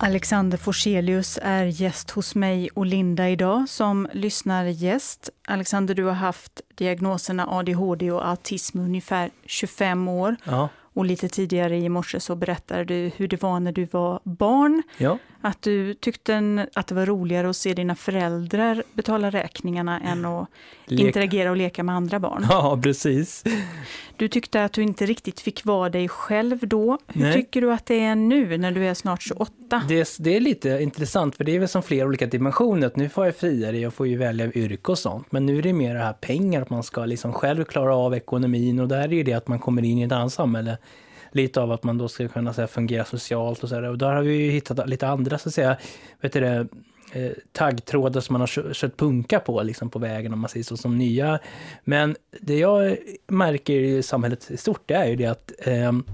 Alexander 0.04 0.58
Forselius 0.58 1.38
är 1.42 1.64
gäst 1.64 2.10
hos 2.10 2.34
mig 2.34 2.70
och 2.74 2.86
Linda 2.86 3.28
idag 3.28 3.68
som 3.68 4.08
lyssnargäst. 4.12 5.30
Alexander, 5.48 5.94
du 5.94 6.04
har 6.04 6.12
haft 6.12 6.60
diagnoserna 6.74 7.46
ADHD 7.48 8.10
och 8.10 8.28
autism 8.28 8.78
i 8.78 8.82
ungefär 8.82 9.30
25 9.46 10.08
år. 10.08 10.36
Ja. 10.44 10.68
Och 10.94 11.04
lite 11.04 11.28
tidigare 11.28 11.76
i 11.76 11.88
morse 11.88 12.20
så 12.20 12.36
berättade 12.36 12.84
du 12.84 13.10
hur 13.16 13.28
det 13.28 13.42
var 13.42 13.60
när 13.60 13.72
du 13.72 13.84
var 13.84 14.20
barn. 14.24 14.82
Ja. 14.98 15.18
Att 15.40 15.62
du 15.62 15.94
tyckte 15.94 16.66
att 16.74 16.86
det 16.86 16.94
var 16.94 17.06
roligare 17.06 17.50
att 17.50 17.56
se 17.56 17.74
dina 17.74 17.94
föräldrar 17.94 18.82
betala 18.92 19.30
räkningarna 19.30 20.00
än 20.00 20.24
att 20.24 20.48
Leka. 20.92 21.06
interagera 21.06 21.50
och 21.50 21.56
leka 21.56 21.82
med 21.82 21.94
andra 21.94 22.18
barn. 22.20 22.46
ja, 22.50 22.80
precis. 22.82 23.44
Du 24.16 24.28
tyckte 24.28 24.64
att 24.64 24.72
du 24.72 24.82
inte 24.82 25.06
riktigt 25.06 25.40
fick 25.40 25.64
vara 25.64 25.88
dig 25.90 26.08
själv 26.08 26.58
då. 26.68 26.98
Hur 27.06 27.22
Nej. 27.22 27.32
tycker 27.32 27.60
du 27.60 27.72
att 27.72 27.86
det 27.86 28.00
är 28.00 28.14
nu 28.14 28.58
när 28.58 28.72
du 28.72 28.86
är 28.86 28.94
snart 28.94 29.22
28? 29.22 29.82
Det, 29.88 30.00
är- 30.00 30.22
det 30.22 30.36
är 30.36 30.40
lite 30.40 30.68
intressant 30.68 31.36
för 31.36 31.44
det 31.44 31.56
är 31.56 31.58
väl 31.58 31.68
som 31.68 31.82
flera 31.82 32.06
olika 32.06 32.26
dimensioner. 32.26 32.86
Att 32.86 32.96
nu 32.96 33.08
får 33.08 33.24
jag 33.24 33.36
friare, 33.36 33.78
jag 33.78 33.94
får 33.94 34.06
ju 34.06 34.16
välja 34.16 34.52
yrke 34.52 34.90
och 34.92 34.98
sånt. 34.98 35.26
Men 35.32 35.46
nu 35.46 35.58
är 35.58 35.62
det 35.62 35.72
mer 35.72 35.94
det 35.94 36.00
här 36.00 36.12
pengar, 36.12 36.62
att 36.62 36.70
man 36.70 36.82
ska 36.82 37.04
liksom 37.04 37.32
själv 37.32 37.64
klara 37.64 37.96
av 37.96 38.14
ekonomin 38.14 38.80
och 38.80 38.88
där 38.88 39.00
är 39.02 39.08
det 39.08 39.22
det 39.22 39.32
att 39.32 39.48
man 39.48 39.58
kommer 39.58 39.84
in 39.84 39.98
i 39.98 40.02
ett 40.02 40.12
annat 40.12 40.32
samhälle. 40.32 40.78
Lite 41.34 41.60
av 41.60 41.72
att 41.72 41.82
man 41.82 41.98
då 41.98 42.08
ska 42.08 42.28
kunna 42.28 42.52
så 42.52 42.60
här, 42.60 42.68
fungera 42.68 43.04
socialt 43.04 43.62
och 43.62 43.68
så 43.68 43.74
där. 43.80 43.88
Och 43.90 43.98
där 43.98 44.12
har 44.14 44.22
vi 44.22 44.34
ju 44.36 44.50
hittat 44.50 44.88
lite 44.88 45.08
andra 45.08 45.38
så 45.38 45.48
att 45.48 45.54
säga, 45.54 45.76
vet 46.20 46.32
du 46.32 46.40
det, 46.40 46.66
eh, 47.12 47.32
taggtrådar 47.52 48.20
som 48.20 48.32
man 48.32 48.40
har 48.40 48.72
kört 48.74 48.96
punka 48.96 49.40
på 49.40 49.62
liksom 49.62 49.90
på 49.90 49.98
vägen 49.98 50.32
om 50.32 50.40
man 50.40 50.50
säger 50.50 50.64
så, 50.64 50.76
som 50.76 50.98
nya. 50.98 51.38
Men 51.84 52.16
det 52.40 52.58
jag 52.58 52.96
märker 53.26 53.74
i 53.74 54.02
samhället 54.02 54.50
i 54.50 54.56
stort 54.56 54.82
det 54.86 54.94
är 54.94 55.06
ju 55.06 55.16
det 55.16 55.26
att 55.26 55.52
ehm, 55.58 56.04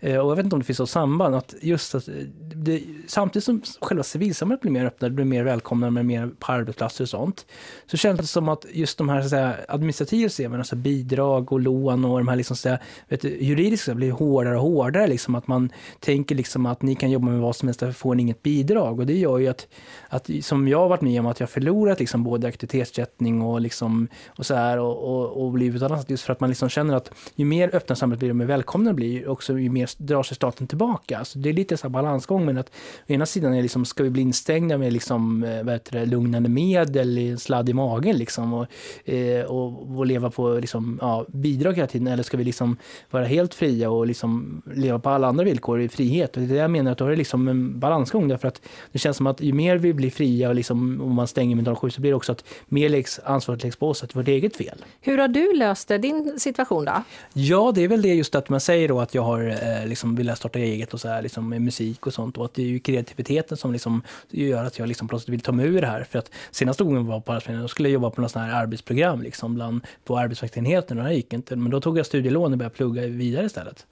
eh, 0.00 0.18
och 0.18 0.30
jag 0.30 0.36
vet 0.36 0.44
inte 0.44 0.56
om 0.56 0.60
det 0.60 0.66
finns 0.66 0.78
något 0.78 0.90
samband, 0.90 1.34
att 1.34 1.54
just 1.60 1.94
att 1.94 2.08
eh, 2.08 2.14
det, 2.54 2.82
samtidigt 3.06 3.44
som 3.44 3.62
själva 3.80 4.02
civilsamhället 4.02 4.60
blir 4.60 4.72
mer 4.72 4.84
öppna, 4.84 5.08
det 5.08 5.14
blir 5.14 5.24
mer 5.24 5.44
välkomnande, 5.44 5.90
med 5.90 6.06
mer 6.06 6.30
på 6.38 6.52
arbetsplatser 6.52 7.04
och 7.04 7.08
sånt, 7.08 7.46
så 7.86 7.96
känns 7.96 8.20
det 8.20 8.26
som 8.26 8.48
att 8.48 8.66
just 8.72 8.98
de 8.98 9.08
här 9.08 9.20
så 9.20 9.24
att 9.24 9.30
säga, 9.30 9.56
administrativa 9.68 10.28
systemen, 10.28 10.58
alltså 10.58 10.76
bidrag 10.76 11.52
och 11.52 11.60
lån 11.60 12.04
och 12.04 12.18
de 12.18 12.28
här 12.28 12.36
liksom, 12.36 12.56
så 12.56 12.58
att 12.58 12.62
säga, 12.62 12.78
vet 13.08 13.20
du, 13.20 13.44
juridiska 13.44 13.94
blir 13.94 14.10
hårdare 14.10 14.56
och 14.56 14.62
hårdare, 14.62 15.06
liksom 15.06 15.34
att 15.34 15.46
man 15.46 15.72
tänker 16.00 16.34
liksom 16.34 16.66
att 16.66 16.82
ni 16.82 16.94
kan 16.94 17.10
jobba 17.10 17.26
med 17.26 17.40
vad 17.40 17.56
som 17.56 17.68
helst, 17.68 17.80
därför 17.80 17.92
får 17.92 18.14
ni 18.14 18.22
inget 18.22 18.42
bidrag. 18.42 19.00
Och 19.00 19.06
det 19.06 19.18
gör 19.18 19.38
ju 19.38 19.48
att, 19.48 19.68
att 20.08 20.30
som 20.42 20.68
jag 20.68 20.78
har 20.78 20.88
varit 20.88 21.00
med 21.00 21.20
om, 21.20 21.26
att 21.26 21.40
jag 21.40 21.50
förlorat 21.50 22.00
liksom 22.00 22.24
både 22.24 22.48
aktivitetsersättning 22.48 23.42
och, 23.42 23.60
liksom, 23.60 24.08
och 24.28 24.46
så 24.46 24.54
här 24.54 24.78
och, 24.78 24.98
och, 24.98 25.44
och 25.44 25.52
blivit 25.52 25.82
annat. 25.82 26.10
Just 26.10 26.24
för 26.24 26.32
att 26.32 26.40
man 26.40 26.50
liksom 26.50 26.68
känner 26.68 26.94
att 26.94 27.10
ju 27.34 27.44
mer 27.44 27.70
öppna 27.76 27.96
samhället 27.96 28.18
blir 28.18 28.30
och 28.30 28.36
mer 28.36 28.46
välkomna 28.46 28.92
blir, 28.92 29.28
också 29.28 29.58
ju 29.58 29.70
mer 29.70 29.90
drar 29.96 30.22
sig 30.22 30.34
staten 30.36 30.66
tillbaka. 30.66 31.24
Så 31.24 31.38
det 31.38 31.48
är 31.48 31.52
lite 31.52 31.76
så 31.76 31.88
balansgång, 31.88 32.44
men 32.44 32.58
att 32.58 32.68
å 33.08 33.12
ena 33.12 33.26
sidan 33.26 33.54
är 33.54 33.62
liksom, 33.62 33.84
ska 33.84 34.02
vi 34.02 34.10
bli 34.10 34.22
instängda 34.22 34.78
med 34.78 34.92
liksom, 34.92 35.44
eh, 35.44 35.62
vad 35.62 35.74
heter 35.74 35.98
det, 35.98 36.06
lugnande 36.06 36.48
medel, 36.48 37.18
i 37.18 37.36
sladd 37.36 37.68
i 37.68 37.72
magen 37.72 38.16
liksom, 38.16 38.52
och, 38.52 38.66
eh, 39.04 39.44
och, 39.44 39.96
och, 39.96 40.06
leva 40.06 40.30
på 40.30 40.54
liksom, 40.54 40.98
ja, 41.00 41.26
bidrag 41.28 41.72
hela 41.72 41.86
tiden, 41.86 42.08
eller 42.08 42.22
ska 42.22 42.36
vi 42.36 42.44
liksom 42.44 42.76
vara 43.10 43.24
helt 43.24 43.54
fria 43.54 43.90
och 43.90 44.06
liksom 44.06 44.62
leva 44.74 44.98
på 44.98 45.10
alla 45.10 45.28
andra 45.28 45.44
villkor 45.44 45.80
i 45.80 45.88
frihet? 45.88 46.36
Och 46.36 46.42
det 46.42 46.46
är 46.46 46.48
det 46.48 46.60
jag 46.60 46.70
menar, 46.70 46.92
att 46.92 46.98
då 46.98 47.04
är 47.06 47.10
det 47.10 47.16
liksom 47.16 47.48
en 47.48 47.80
balansgång, 47.80 48.28
därför 48.28 48.48
att 48.48 48.60
det 48.92 48.98
känns 48.98 49.16
som 49.16 49.26
att 49.26 49.40
ju 49.40 49.52
mer 49.52 49.76
vi 49.76 49.94
blir 49.94 50.10
fria 50.10 50.31
och 50.48 50.54
liksom, 50.54 51.00
om 51.00 51.14
man 51.14 51.26
stänger 51.26 51.56
med 51.56 51.78
07 51.78 51.90
så 51.90 52.00
blir 52.00 52.10
det 52.10 52.16
också 52.16 52.32
att 52.32 52.44
mer 52.66 52.88
läggs, 52.88 53.20
ansvaret 53.24 53.62
läggs 53.62 53.76
på 53.76 53.88
oss, 53.88 54.02
att 54.02 54.10
det 54.10 54.16
var 54.16 54.22
vårt 54.22 54.28
eget 54.28 54.56
fel. 54.56 54.84
Hur 55.00 55.18
har 55.18 55.28
du 55.28 55.52
löst 55.52 55.88
det, 55.88 55.98
din 55.98 56.40
situation 56.40 56.84
då? 56.84 57.02
Ja, 57.32 57.72
det 57.74 57.84
är 57.84 57.88
väl 57.88 58.02
det 58.02 58.14
just 58.14 58.34
att 58.34 58.48
man 58.48 58.60
säger 58.60 58.88
då 58.88 59.00
att 59.00 59.14
jag 59.14 59.22
har 59.22 59.48
eh, 59.48 59.86
liksom 59.86 60.16
velat 60.16 60.38
starta 60.38 60.58
eget 60.58 60.94
och 60.94 61.00
så 61.00 61.08
här, 61.08 61.22
liksom 61.22 61.48
med 61.48 61.62
musik 61.62 62.06
och 62.06 62.14
sånt 62.14 62.38
och 62.38 62.44
att 62.44 62.54
det 62.54 62.62
är 62.62 62.66
ju 62.66 62.78
kreativiteten 62.78 63.56
som 63.56 63.72
liksom 63.72 64.02
gör 64.30 64.64
att 64.64 64.78
jag 64.78 64.88
liksom 64.88 65.08
plötsligt 65.08 65.32
vill 65.32 65.40
ta 65.40 65.52
mig 65.52 65.66
ur 65.66 65.80
det 65.80 65.86
här. 65.86 66.04
För 66.04 66.18
att 66.18 66.30
senaste 66.50 66.84
gången 66.84 67.06
var 67.06 67.20
på 67.20 67.32
Arbetsförmedlingen, 67.32 67.62
då 67.62 67.68
skulle 67.68 67.88
jag 67.88 67.94
jobba 67.94 68.10
på 68.10 68.20
något 68.20 68.30
sånt 68.30 68.46
här 68.46 68.62
arbetsprogram 68.62 69.22
liksom 69.22 69.54
bland, 69.54 69.80
på 70.04 70.18
arbetsvaktsenheten 70.18 70.98
och 70.98 71.04
det 71.04 71.14
gick 71.14 71.32
inte. 71.32 71.56
Men 71.56 71.70
då 71.70 71.80
tog 71.80 71.98
jag 71.98 72.06
studielån 72.06 72.52
och 72.52 72.58
började 72.58 72.74
plugga 72.74 73.06
vidare 73.06 73.46
istället. 73.46 73.86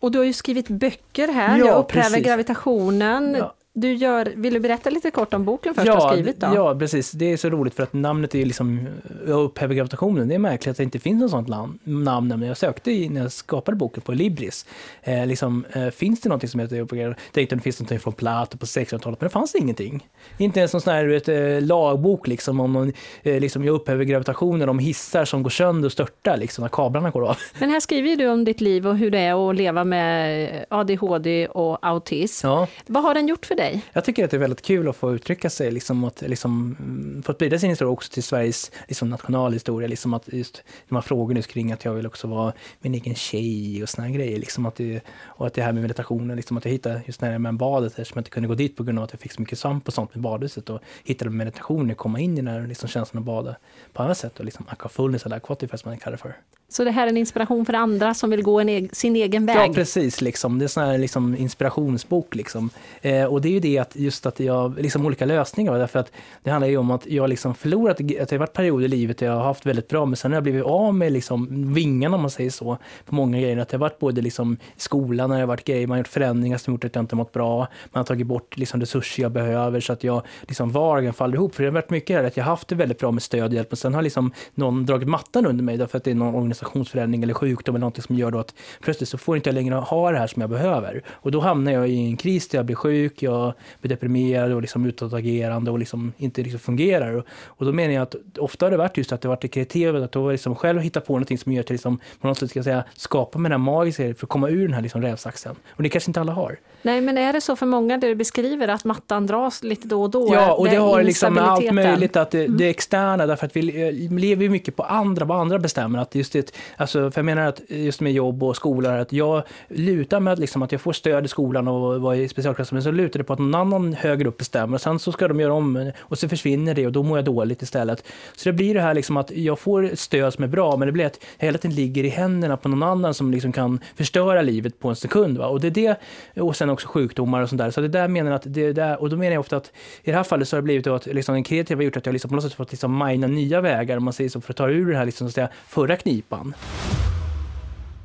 Och 0.00 0.10
du 0.10 0.18
har 0.18 0.24
ju 0.24 0.32
skrivit 0.32 0.68
böcker 0.68 1.28
här, 1.28 1.58
ja, 1.58 1.66
Jag 1.66 1.78
upphäver 1.78 2.20
gravitationen. 2.20 3.36
Ja 3.38 3.54
du 3.80 3.92
gör, 3.92 4.32
vill 4.36 4.54
du 4.54 4.60
berätta 4.60 4.90
lite 4.90 5.10
kort 5.10 5.34
om 5.34 5.44
boken 5.44 5.74
först 5.74 5.86
ja, 5.86 5.94
du 5.94 6.00
har 6.00 6.12
skrivit? 6.12 6.40
Då? 6.40 6.46
Ja, 6.54 6.78
precis. 6.78 7.10
Det 7.10 7.32
är 7.32 7.36
så 7.36 7.50
roligt 7.50 7.74
för 7.74 7.82
att 7.82 7.92
namnet 7.92 8.34
är 8.34 8.44
liksom, 8.44 8.88
jag 9.26 9.40
upphäver 9.40 9.74
gravitationen. 9.74 10.28
Det 10.28 10.34
är 10.34 10.38
märkligt 10.38 10.70
att 10.70 10.76
det 10.76 10.82
inte 10.82 10.98
finns 10.98 11.20
något 11.20 11.30
sånt 11.30 11.48
namn. 11.48 11.78
namn 11.84 12.42
jag 12.42 12.56
sökte 12.56 12.90
i, 12.90 13.08
när 13.08 13.20
jag 13.20 13.32
skapade 13.32 13.76
boken 13.76 14.02
på 14.02 14.12
Libris. 14.12 14.66
Eh, 15.02 15.26
liksom, 15.26 15.64
eh, 15.72 15.88
finns 15.88 16.20
det 16.20 16.28
något 16.28 16.50
som 16.50 16.60
heter 16.60 16.80
upphäver 16.80 17.16
Tänkte 17.32 17.54
att 17.54 17.58
det 17.58 17.62
finns 17.62 17.80
något 17.80 18.02
från 18.02 18.12
Plato 18.12 18.58
på 18.58 18.66
1600-talet, 18.66 19.20
men 19.20 19.28
det 19.28 19.32
fanns 19.32 19.54
ingenting. 19.54 20.08
Inte 20.38 20.58
ens 20.58 20.72
någon 20.72 20.80
sån 20.80 20.92
här 20.92 21.04
vet, 21.04 21.28
eh, 21.28 21.60
lagbok 21.60 22.26
liksom, 22.26 22.60
om 22.60 22.72
någon, 22.72 22.92
eh, 23.22 23.40
liksom, 23.40 23.64
jag 23.64 23.74
upphäver 23.74 24.04
gravitationen, 24.04 24.68
om 24.68 24.78
hissar 24.78 25.24
som 25.24 25.42
går 25.42 25.50
sönder 25.50 25.86
och 25.86 25.92
störtar 25.92 26.36
liksom, 26.36 26.62
när 26.62 26.68
kablarna 26.68 27.10
går 27.10 27.28
av. 27.28 27.36
Men 27.58 27.70
här 27.70 27.80
skriver 27.80 28.16
du 28.16 28.28
om 28.28 28.44
ditt 28.44 28.60
liv 28.60 28.86
och 28.86 28.96
hur 28.96 29.10
det 29.10 29.18
är 29.18 29.50
att 29.50 29.56
leva 29.56 29.84
med 29.84 30.64
ADHD 30.68 31.46
och 31.46 31.78
autism. 31.86 32.46
Ja. 32.46 32.66
Vad 32.86 33.02
har 33.02 33.14
den 33.14 33.28
gjort 33.28 33.46
för 33.46 33.54
dig? 33.54 33.67
Dig? 33.70 33.82
Jag 33.92 34.04
tycker 34.04 34.24
att 34.24 34.30
det 34.30 34.36
är 34.36 34.38
väldigt 34.38 34.62
kul 34.62 34.88
att 34.88 34.96
få 34.96 35.14
uttrycka 35.14 35.50
sig, 35.50 35.70
liksom 35.70 36.04
att 36.04 36.22
liksom, 36.22 36.76
mm, 36.78 37.22
få 37.22 37.32
sprida 37.32 37.58
sin 37.58 37.70
historia 37.70 37.92
också 37.92 38.12
till 38.12 38.22
Sveriges 38.22 38.70
liksom, 38.88 39.10
nationalhistoria. 39.10 39.88
Liksom 39.88 40.14
att 40.14 40.32
just 40.32 40.62
de 40.88 40.94
här 40.94 41.02
frågorna 41.02 41.42
kring 41.42 41.72
att 41.72 41.84
jag 41.84 41.94
vill 41.94 42.06
också 42.06 42.26
vara 42.26 42.52
min 42.80 42.94
egen 42.94 43.14
tjej 43.14 43.82
och 43.82 43.88
såna 43.88 44.10
grejer. 44.10 44.38
Liksom 44.38 44.66
att 44.66 44.76
det, 44.76 45.00
och 45.24 45.46
att 45.46 45.54
det 45.54 45.62
här 45.62 45.72
med 45.72 45.82
meditationen, 45.82 46.36
liksom 46.36 46.56
att 46.56 46.64
jag 46.64 46.72
hittade 46.72 47.02
just 47.06 47.20
när 47.20 47.32
jag 47.32 47.40
med 47.40 47.54
badet 47.54 47.92
eftersom 47.92 48.18
jag 48.18 48.20
inte 48.20 48.30
kunde 48.30 48.48
gå 48.48 48.54
dit 48.54 48.76
på 48.76 48.82
grund 48.82 48.98
av 48.98 49.04
att 49.04 49.12
jag 49.12 49.20
fick 49.20 49.32
så 49.32 49.40
mycket 49.40 49.58
svamp 49.58 49.88
och 49.88 49.94
sånt 49.94 50.14
med 50.14 50.22
badhuset 50.22 50.70
och 50.70 50.80
hittade 51.04 51.30
meditationen, 51.30 51.96
komma 51.96 52.20
in 52.20 52.32
i 52.32 52.36
den 52.36 52.48
här 52.48 52.66
liksom, 52.66 52.88
känslan 52.88 53.22
att 53.22 53.26
bada 53.26 53.56
på 53.92 54.02
annat 54.02 54.18
sätt 54.18 54.38
och 54.38 54.44
liksom 54.44 54.66
aquafullness 54.68 55.26
eller 55.26 55.36
aquatify 55.36 55.76
som 55.76 55.90
man 55.90 55.98
kallar 55.98 56.16
det 56.16 56.22
för. 56.22 56.34
Så 56.70 56.84
det 56.84 56.90
här 56.90 57.02
är 57.02 57.08
en 57.08 57.16
inspiration 57.16 57.66
för 57.66 57.72
andra 57.72 58.14
som 58.14 58.30
vill 58.30 58.42
gå 58.42 58.60
en 58.60 58.88
sin 58.92 59.16
egen 59.16 59.46
väg? 59.46 59.70
Ja, 59.70 59.74
precis. 59.74 60.20
Liksom. 60.20 60.58
Det 60.58 60.62
är 60.62 60.64
en 60.64 60.68
sån 60.68 60.82
här 60.82 60.98
liksom, 60.98 61.36
inspirationsbok. 61.36 62.34
Liksom. 62.34 62.70
Eh, 63.02 63.24
och 63.24 63.40
det 63.40 63.56
är 63.56 63.57
ju 63.58 63.70
det 63.70 63.78
att 63.78 63.96
just 63.96 64.26
att 64.26 64.40
jag, 64.40 64.78
liksom 64.78 65.06
olika 65.06 65.24
lösningar, 65.24 65.78
därför 65.78 65.98
att 65.98 66.12
det 66.42 66.50
handlar 66.50 66.68
ju 66.68 66.76
om 66.76 66.90
att 66.90 67.06
jag 67.06 67.30
liksom 67.30 67.54
förlorat, 67.54 68.00
att 68.00 68.08
det 68.08 68.30
har 68.30 68.38
varit 68.38 68.52
perioder 68.52 68.84
i 68.84 68.88
livet 68.88 69.18
där 69.18 69.26
jag 69.26 69.34
har 69.34 69.44
haft 69.44 69.66
väldigt 69.66 69.88
bra, 69.88 70.06
men 70.06 70.16
sen 70.16 70.30
har 70.30 70.36
jag 70.36 70.42
blivit 70.42 70.64
av 70.64 70.94
med 70.94 71.12
liksom 71.12 71.72
vingarna 71.74 72.16
om 72.16 72.20
man 72.22 72.30
säger 72.30 72.50
så, 72.50 72.78
på 73.04 73.14
många 73.14 73.40
grejer. 73.40 73.56
Att 73.56 73.68
det 73.68 73.76
har 73.76 73.80
varit 73.80 73.98
både 73.98 74.20
liksom 74.20 74.52
i 74.76 74.80
skolan, 74.80 75.30
när 75.30 75.36
det 75.36 75.42
har 75.42 75.46
varit 75.46 75.64
grejer, 75.64 75.86
man 75.86 75.94
har 75.94 75.98
gjort 75.98 76.08
förändringar 76.08 76.58
som 76.58 76.74
gjort 76.74 76.84
att 76.84 76.94
jag 76.94 77.02
inte 77.02 77.16
mått 77.16 77.32
bra, 77.32 77.58
man 77.58 78.00
har 78.00 78.04
tagit 78.04 78.26
bort 78.26 78.56
liksom 78.56 78.80
resurser 78.80 79.22
jag 79.22 79.32
behöver 79.32 79.80
så 79.80 79.92
att 79.92 80.04
jag 80.04 80.22
liksom 80.42 80.70
vardagen 80.70 81.12
faller 81.12 81.34
ihop. 81.34 81.54
För 81.54 81.62
det 81.62 81.68
har 81.68 81.74
varit 81.74 81.90
mycket 81.90 82.16
här 82.16 82.24
att 82.24 82.36
jag 82.36 82.44
har 82.44 82.50
haft 82.50 82.68
det 82.68 82.74
väldigt 82.74 82.98
bra 82.98 83.10
med 83.10 83.22
stöd 83.22 83.50
och 83.50 83.54
hjälp, 83.54 83.70
men 83.70 83.76
sen 83.76 83.94
har 83.94 84.02
liksom 84.02 84.32
någon 84.54 84.86
dragit 84.86 85.08
mattan 85.08 85.46
under 85.46 85.64
mig 85.64 85.76
därför 85.76 85.98
att 85.98 86.04
det 86.04 86.10
är 86.10 86.14
någon 86.14 86.34
organisationsförändring 86.34 87.22
eller 87.22 87.34
sjukdom 87.34 87.74
eller 87.74 87.80
någonting 87.80 88.02
som 88.02 88.16
gör 88.16 88.30
då 88.30 88.38
att 88.38 88.54
plötsligt 88.80 89.08
så 89.08 89.18
får 89.18 89.36
inte 89.36 89.48
jag 89.48 89.54
längre 89.54 89.74
ha 89.74 90.10
det 90.10 90.18
här 90.18 90.26
som 90.26 90.40
jag 90.40 90.50
behöver. 90.50 91.02
Och 91.08 91.30
då 91.30 91.40
hamnar 91.40 91.72
jag 91.72 91.88
i 91.88 92.06
en 92.06 92.16
kris 92.16 92.48
där 92.48 92.58
jag 92.58 92.66
blir 92.66 92.76
sjuk, 92.76 93.22
jag 93.22 93.37
blir 93.80 93.88
deprimerad 93.88 94.52
och 94.52 94.60
liksom 94.60 94.84
utåtagerande 94.86 95.70
och 95.70 95.78
liksom 95.78 96.12
inte 96.18 96.42
liksom 96.42 96.60
fungerar. 96.60 97.12
Och, 97.12 97.24
och 97.46 97.66
då 97.66 97.72
menar 97.72 97.94
jag 97.94 98.02
att 98.02 98.14
ofta 98.38 98.66
har 98.66 98.70
det 98.70 98.76
varit 98.76 98.96
just 98.96 99.12
att 99.12 99.20
det 99.20 99.28
varit 99.28 99.42
det 99.42 99.48
kreativa, 99.48 100.04
att 100.04 100.12
då 100.12 100.30
liksom 100.30 100.54
själv 100.54 100.80
hitta 100.80 101.00
på 101.00 101.12
någonting 101.12 101.38
som 101.38 101.52
gör 101.52 101.60
att 101.60 101.70
liksom, 101.70 101.98
på 102.20 102.28
något 102.28 102.38
sätt 102.38 102.50
ska 102.50 102.62
säga, 102.62 102.84
skapa 102.94 103.38
med 103.38 103.50
den 103.50 103.60
här 103.60 103.64
magiska 103.64 104.02
för 104.02 104.26
att 104.26 104.28
komma 104.28 104.48
ur 104.48 104.62
den 104.62 104.74
här 104.74 104.82
liksom 104.82 105.02
rävsaxen. 105.02 105.56
Och 105.68 105.82
det 105.82 105.88
kanske 105.88 106.10
inte 106.10 106.20
alla 106.20 106.32
har. 106.32 106.58
Nej, 106.82 107.00
men 107.00 107.18
är 107.18 107.32
det 107.32 107.40
så 107.40 107.56
för 107.56 107.66
många 107.66 107.98
det 107.98 108.08
du 108.08 108.14
beskriver 108.14 108.68
att 108.68 108.84
mattan 108.84 109.26
dras 109.26 109.62
lite 109.62 109.88
då 109.88 110.02
och 110.02 110.10
då? 110.10 110.34
Ja, 110.34 110.52
och 110.52 110.68
det 110.68 110.76
har 110.76 111.02
liksom 111.02 111.38
allt 111.38 111.72
möjligt 111.72 112.16
att 112.16 112.30
det, 112.30 112.44
mm. 112.44 112.56
det 112.56 112.68
externa, 112.68 113.26
därför 113.26 113.46
att 113.46 113.56
vi 113.56 113.62
lever 114.10 114.48
mycket 114.48 114.76
på 114.76 114.82
andra, 114.82 115.24
vad 115.24 115.40
andra 115.40 115.58
bestämmer. 115.58 115.98
Att 115.98 116.14
just 116.14 116.32
det, 116.32 116.52
alltså, 116.76 117.10
för 117.10 117.18
jag 117.18 117.24
menar 117.24 117.46
att 117.46 117.60
just 117.68 118.00
med 118.00 118.12
jobb 118.12 118.42
och 118.42 118.56
skola, 118.56 119.00
att 119.00 119.12
jag 119.12 119.42
lutar 119.68 120.20
med 120.20 120.32
att, 120.32 120.38
liksom, 120.38 120.62
att 120.62 120.72
jag 120.72 120.80
får 120.80 120.92
stöd 120.92 121.24
i 121.24 121.28
skolan 121.28 121.68
och 121.68 122.00
vara 122.00 122.16
i 122.16 122.28
specialklass, 122.28 122.72
men 122.72 122.82
så 122.82 122.90
lutar 122.90 123.18
det 123.18 123.24
på 123.24 123.32
att 123.32 123.38
någon 123.38 123.54
annan 123.54 123.92
högre 123.92 124.28
upp 124.28 124.38
bestämmer 124.38 124.74
och 124.74 124.80
sen 124.80 124.98
så 124.98 125.12
ska 125.12 125.28
de 125.28 125.40
göra 125.40 125.52
om 125.54 125.92
och 125.98 126.18
så 126.18 126.28
försvinner 126.28 126.74
det 126.74 126.86
och 126.86 126.92
då 126.92 127.02
mår 127.02 127.18
jag 127.18 127.24
dåligt 127.24 127.62
istället. 127.62 128.04
Så 128.36 128.48
det 128.48 128.52
blir 128.52 128.74
det 128.74 128.80
här 128.80 128.94
liksom 128.94 129.16
att 129.16 129.30
jag 129.30 129.58
får 129.58 129.90
stöd 129.94 130.34
som 130.34 130.44
är 130.44 130.48
bra, 130.48 130.76
men 130.76 130.86
det 130.86 130.92
blir 130.92 131.06
att 131.06 131.18
jag 131.38 131.46
hela 131.46 131.58
tiden 131.58 131.76
ligger 131.76 132.04
i 132.04 132.08
händerna 132.08 132.56
på 132.56 132.68
någon 132.68 132.82
annan 132.82 133.14
som 133.14 133.30
liksom 133.30 133.52
kan 133.52 133.80
förstöra 133.96 134.42
livet 134.42 134.80
på 134.80 134.88
en 134.88 134.96
sekund. 134.96 135.38
Va? 135.38 135.46
Och 135.46 135.60
det 135.60 135.66
är 135.66 135.70
det, 135.70 135.96
och 136.42 136.56
sen 136.56 136.67
också 136.72 136.88
sjukdomar 136.88 137.42
och 137.42 137.48
sånt 137.48 137.58
där. 137.58 137.70
Så 137.70 137.80
det 137.80 137.88
där 137.88 138.08
menar 138.08 138.32
att 138.32 138.42
det 138.44 138.72
där, 138.72 139.00
och 139.00 139.10
då 139.10 139.16
menar 139.16 139.32
jag 139.32 139.40
ofta 139.40 139.56
att 139.56 139.66
i 140.02 140.10
det 140.10 140.16
här 140.16 140.24
fallet 140.24 140.48
så 140.48 140.56
har 140.56 140.62
det 140.62 140.64
blivit 140.64 140.86
att 140.86 141.06
liksom 141.06 141.34
den 141.34 141.44
kreativa 141.44 141.78
har 141.78 141.84
gjort 141.84 141.96
att 141.96 142.06
jag 142.06 142.12
liksom 142.12 142.28
på 142.28 142.34
något 142.34 142.44
sätt 142.44 142.54
fått 142.54 142.70
liksom 142.70 143.06
mina 143.06 143.26
nya 143.26 143.60
vägar, 143.60 143.96
om 143.96 144.04
man 144.04 144.12
säger 144.12 144.30
så, 144.30 144.40
för 144.40 144.52
att 144.52 144.56
ta 144.56 144.68
ur 144.68 144.92
det 144.92 144.98
här 144.98 145.04
liksom, 145.04 145.26
så 145.26 145.30
att 145.30 145.34
säga, 145.34 145.48
förra 145.68 145.96
knipan. 145.96 146.54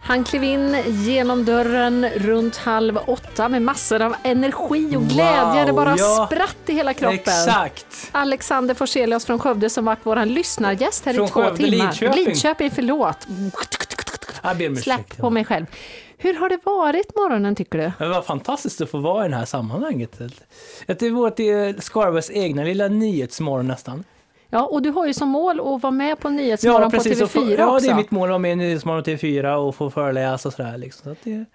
Han 0.06 0.24
klev 0.24 0.44
in 0.44 0.78
genom 0.86 1.46
dörren 1.46 2.10
runt 2.10 2.58
halv 2.58 2.98
åtta 3.06 3.50
med 3.50 3.62
massor 3.62 4.02
av 4.02 4.16
energi 4.24 4.96
och 4.98 5.04
glädje. 5.04 5.60
Wow, 5.60 5.66
det 5.66 5.74
bara 5.74 5.96
ja, 5.98 6.30
spratt 6.32 6.58
i 6.66 6.74
hela 6.74 6.94
kroppen. 6.94 7.20
Exakt. 7.20 8.10
Alexander 8.12 8.74
Forselius 8.74 9.26
från 9.26 9.40
Skövde 9.40 9.70
som 9.70 9.86
varit 9.86 10.00
vår 10.04 10.26
lyssnargäst 10.26 11.06
här 11.06 11.14
från 11.14 11.26
i 11.26 11.30
två 11.30 11.42
Skövde, 11.42 11.58
timmar. 11.58 11.88
Lidköping. 11.88 12.26
Lidköping, 12.26 12.72
förlåt. 12.72 13.18
Släpp 14.82 15.18
på 15.18 15.30
mig 15.30 15.46
själv. 15.46 15.66
Hur 16.24 16.34
har 16.34 16.50
det 16.50 16.60
varit 16.64 17.16
morgonen 17.16 17.56
tycker 17.56 17.78
du? 17.78 17.92
Det 18.00 18.08
var 18.08 18.22
fantastiskt 18.22 18.82
att 18.82 18.90
få 18.90 18.98
vara 18.98 19.26
i 19.26 19.30
det 19.30 19.36
här 19.36 19.46
sammanhanget. 19.46 20.20
Det 20.86 21.10
var 21.10 21.82
Skaraborgs 21.82 22.32
egna 22.32 22.64
lilla 22.64 22.88
nyhetsmorgon 22.88 23.68
nästan. 23.68 24.04
Ja, 24.50 24.66
och 24.66 24.82
du 24.82 24.90
har 24.90 25.08
ju 25.08 25.14
som 25.14 25.30
mål 25.30 25.60
att 25.60 25.84
vara 25.84 25.92
med 25.92 26.20
på 26.20 26.30
Nyhetsmorgon 26.30 26.82
ja, 26.82 26.90
precis, 26.90 27.20
på 27.20 27.26
TV4 27.26 27.28
få, 27.28 27.52
Ja, 27.58 27.76
också. 27.76 27.88
det 27.88 27.94
är 27.94 27.96
mitt 27.96 28.12
mål 28.12 28.24
att 28.24 28.30
vara 28.30 28.40
med 28.40 28.52
i 28.52 28.56
Nyhetsmorgon 28.56 29.04
på 29.04 29.10
TV4 29.10 29.56
och 29.56 29.76
få 29.76 29.90
föreläsa 29.90 30.50
och 30.50 30.54
sådär. 30.54 30.78
Liksom. 30.78 31.16
Så 31.16 31.20
det... 31.24 31.46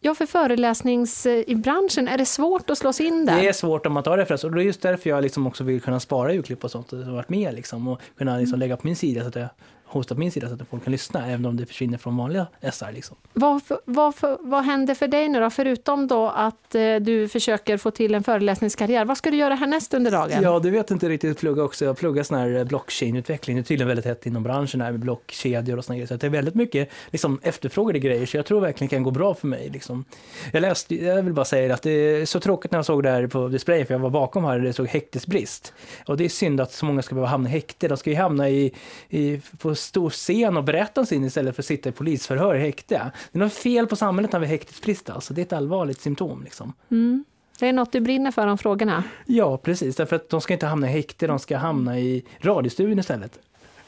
Ja, 0.00 0.14
för 0.14 0.26
föreläsnings 0.26 1.26
i 1.26 1.54
branschen, 1.54 2.08
är 2.08 2.18
det 2.18 2.26
svårt 2.26 2.70
att 2.70 2.78
slå 2.78 2.92
sig 2.92 3.06
in 3.06 3.26
där? 3.26 3.40
Det 3.40 3.48
är 3.48 3.52
svårt 3.52 3.86
om 3.86 3.92
man 3.92 4.02
tar 4.02 4.18
referens 4.18 4.44
och 4.44 4.52
det 4.52 4.62
är 4.62 4.64
just 4.64 4.82
därför 4.82 5.10
jag 5.10 5.22
liksom 5.22 5.46
också 5.46 5.64
vill 5.64 5.80
kunna 5.80 6.00
spara 6.00 6.34
urklipp 6.34 6.64
och 6.64 6.70
sånt 6.70 6.92
och 6.92 6.98
varit 6.98 7.28
med 7.28 7.54
liksom, 7.54 7.88
och 7.88 8.00
kunna 8.18 8.38
liksom 8.38 8.58
lägga 8.58 8.76
på 8.76 8.86
min 8.86 8.96
sida 8.96 9.20
så 9.22 9.28
att 9.28 9.36
jag 9.36 9.48
hosta 9.86 10.14
på 10.14 10.20
min 10.20 10.32
sida 10.32 10.48
så 10.48 10.54
att 10.54 10.68
folk 10.70 10.84
kan 10.84 10.92
lyssna, 10.92 11.26
även 11.26 11.46
om 11.46 11.56
det 11.56 11.66
försvinner 11.66 11.98
från 11.98 12.16
vanliga 12.16 12.46
SR. 12.72 12.92
Liksom. 12.92 13.16
Vad, 13.32 13.62
vad, 13.84 14.14
vad 14.40 14.64
händer 14.64 14.94
för 14.94 15.08
dig 15.08 15.28
nu 15.28 15.40
då, 15.40 15.50
förutom 15.50 16.06
då 16.06 16.28
att 16.28 16.74
eh, 16.74 16.96
du 16.96 17.28
försöker 17.28 17.76
få 17.76 17.90
till 17.90 18.14
en 18.14 18.22
föreläsningskarriär? 18.22 19.04
Vad 19.04 19.18
ska 19.18 19.30
du 19.30 19.36
göra 19.36 19.54
härnäst 19.54 19.94
under 19.94 20.10
dagen? 20.10 20.42
Ja, 20.42 20.58
det 20.58 20.70
vet 20.70 20.90
inte 20.90 21.08
riktigt. 21.08 21.38
Plugga 21.38 21.62
också. 21.62 21.84
Jag 21.84 21.98
pluggar 21.98 22.22
sån 22.22 22.38
här 22.38 22.64
blockchain-utveckling. 22.64 23.56
Det 23.56 23.60
är 23.60 23.64
tydligen 23.64 23.88
väldigt 23.88 24.06
hett 24.06 24.26
inom 24.26 24.42
branschen 24.42 24.80
här 24.80 24.90
med 24.90 25.00
blockkedjor 25.00 25.78
och 25.78 25.84
såna 25.84 25.96
grejer. 25.96 26.06
Så 26.06 26.16
det 26.16 26.26
är 26.26 26.30
väldigt 26.30 26.54
mycket 26.54 26.90
liksom, 27.10 27.40
efterfrågade 27.42 27.98
grejer, 27.98 28.26
så 28.26 28.36
jag 28.36 28.46
tror 28.46 28.60
verkligen 28.60 28.88
det 28.88 28.96
kan 28.96 29.02
gå 29.02 29.10
bra 29.10 29.34
för 29.34 29.46
mig. 29.46 29.68
Liksom. 29.68 30.04
Jag 30.52 30.60
läste, 30.60 30.94
jag 30.94 31.22
vill 31.22 31.32
bara 31.32 31.44
säga 31.44 31.74
att 31.74 31.82
det 31.82 31.90
är 31.90 32.26
så 32.26 32.40
tråkigt 32.40 32.70
när 32.70 32.78
jag 32.78 32.86
såg 32.86 33.02
det 33.02 33.10
här 33.10 33.26
på 33.26 33.48
displayen, 33.48 33.86
för 33.86 33.94
jag 33.94 33.98
var 33.98 34.10
bakom 34.10 34.44
här, 34.44 34.58
det 34.58 34.72
stod 34.72 34.88
häktesbrist. 34.88 35.72
Och 36.06 36.16
det 36.16 36.24
är 36.24 36.28
synd 36.28 36.60
att 36.60 36.72
så 36.72 36.86
många 36.86 37.02
ska 37.02 37.14
behöva 37.14 37.30
hamna 37.30 37.48
i 37.48 37.52
häkte. 37.52 37.88
De 37.88 37.96
ska 37.96 38.10
ju 38.10 38.16
hamna 38.16 38.48
i, 38.48 38.72
i, 39.08 39.40
på 39.58 39.74
stor 39.76 40.10
scen 40.10 40.56
och 40.56 40.64
berätta 40.64 41.00
om 41.00 41.06
sin 41.06 41.24
istället 41.24 41.56
för 41.56 41.62
att 41.62 41.66
sitta 41.66 41.88
i 41.88 41.92
polisförhör 41.92 42.54
i 42.54 42.58
häkte. 42.58 43.10
Det 43.32 43.38
är 43.38 43.42
något 43.42 43.52
fel 43.52 43.86
på 43.86 43.96
samhället 43.96 44.32
när 44.32 44.40
vi 44.40 44.46
häktesbrist 44.46 45.10
alltså. 45.10 45.34
Det 45.34 45.40
är 45.40 45.46
ett 45.46 45.52
allvarligt 45.52 46.00
symptom. 46.00 46.42
Liksom. 46.44 46.72
Mm. 46.90 47.24
Det 47.58 47.68
är 47.68 47.72
något 47.72 47.92
du 47.92 48.00
brinner 48.00 48.30
för, 48.30 48.46
de 48.46 48.58
frågorna? 48.58 49.04
Ja, 49.26 49.58
precis. 49.58 49.96
Därför 49.96 50.16
att 50.16 50.28
de 50.28 50.40
ska 50.40 50.52
inte 50.52 50.66
hamna 50.66 50.90
i 50.90 50.92
häkte, 50.92 51.26
de 51.26 51.38
ska 51.38 51.56
hamna 51.56 51.98
i 51.98 52.24
radiostudion 52.40 52.98
istället. 52.98 53.38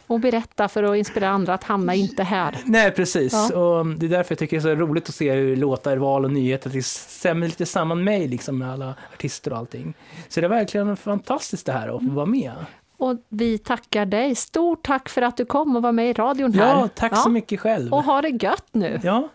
Och 0.07 0.21
berätta 0.21 0.69
för 0.69 0.83
att 0.83 0.97
inspirera 0.97 1.31
andra 1.31 1.55
att 1.55 1.65
hamna 1.65 1.95
inte 1.95 2.23
här. 2.23 2.59
Nej, 2.65 2.91
precis. 2.91 3.33
Ja. 3.33 3.59
Och 3.59 3.87
det 3.87 4.07
är 4.07 4.11
därför 4.11 4.33
jag 4.33 4.39
tycker 4.39 4.57
det 4.57 4.71
är 4.71 4.77
så 4.77 4.81
roligt 4.81 5.09
att 5.09 5.15
se 5.15 5.33
hur 5.33 5.57
låtar, 5.57 5.97
val 5.97 6.25
och 6.25 6.33
nyheter 6.33 6.71
det 6.71 6.87
stämmer 6.87 7.47
lite 7.47 7.67
samman 7.67 8.05
mig 8.05 8.29
liksom, 8.29 8.59
med 8.59 8.73
alla 8.73 8.95
artister 9.15 9.53
och 9.53 9.59
allting. 9.59 9.95
Så 10.29 10.41
det 10.41 10.47
är 10.47 10.49
verkligen 10.49 10.97
fantastiskt 10.97 11.67
det 11.67 11.73
här 11.73 11.89
att 11.89 12.03
få 12.03 12.11
vara 12.11 12.27
med. 12.27 12.55
Och 12.99 13.17
vi 13.29 13.59
tackar 13.59 14.07
dig. 14.07 14.35
Stort 14.35 14.87
tack 14.87 15.09
för 15.09 15.23
att 15.23 15.37
du 15.37 15.45
kom 15.45 15.77
och 15.77 15.83
var 15.83 15.93
med 15.93 16.11
i 16.11 16.13
radion 16.13 16.53
här. 16.53 16.81
Ja, 16.81 16.89
tack 16.95 17.17
så 17.17 17.31
mycket 17.31 17.61
själv. 17.61 17.95
Och 17.95 18.05
ha 18.05 18.23
det 18.23 18.45
gött 18.45 18.69
nu. 18.73 19.01
Ja, 19.03 19.29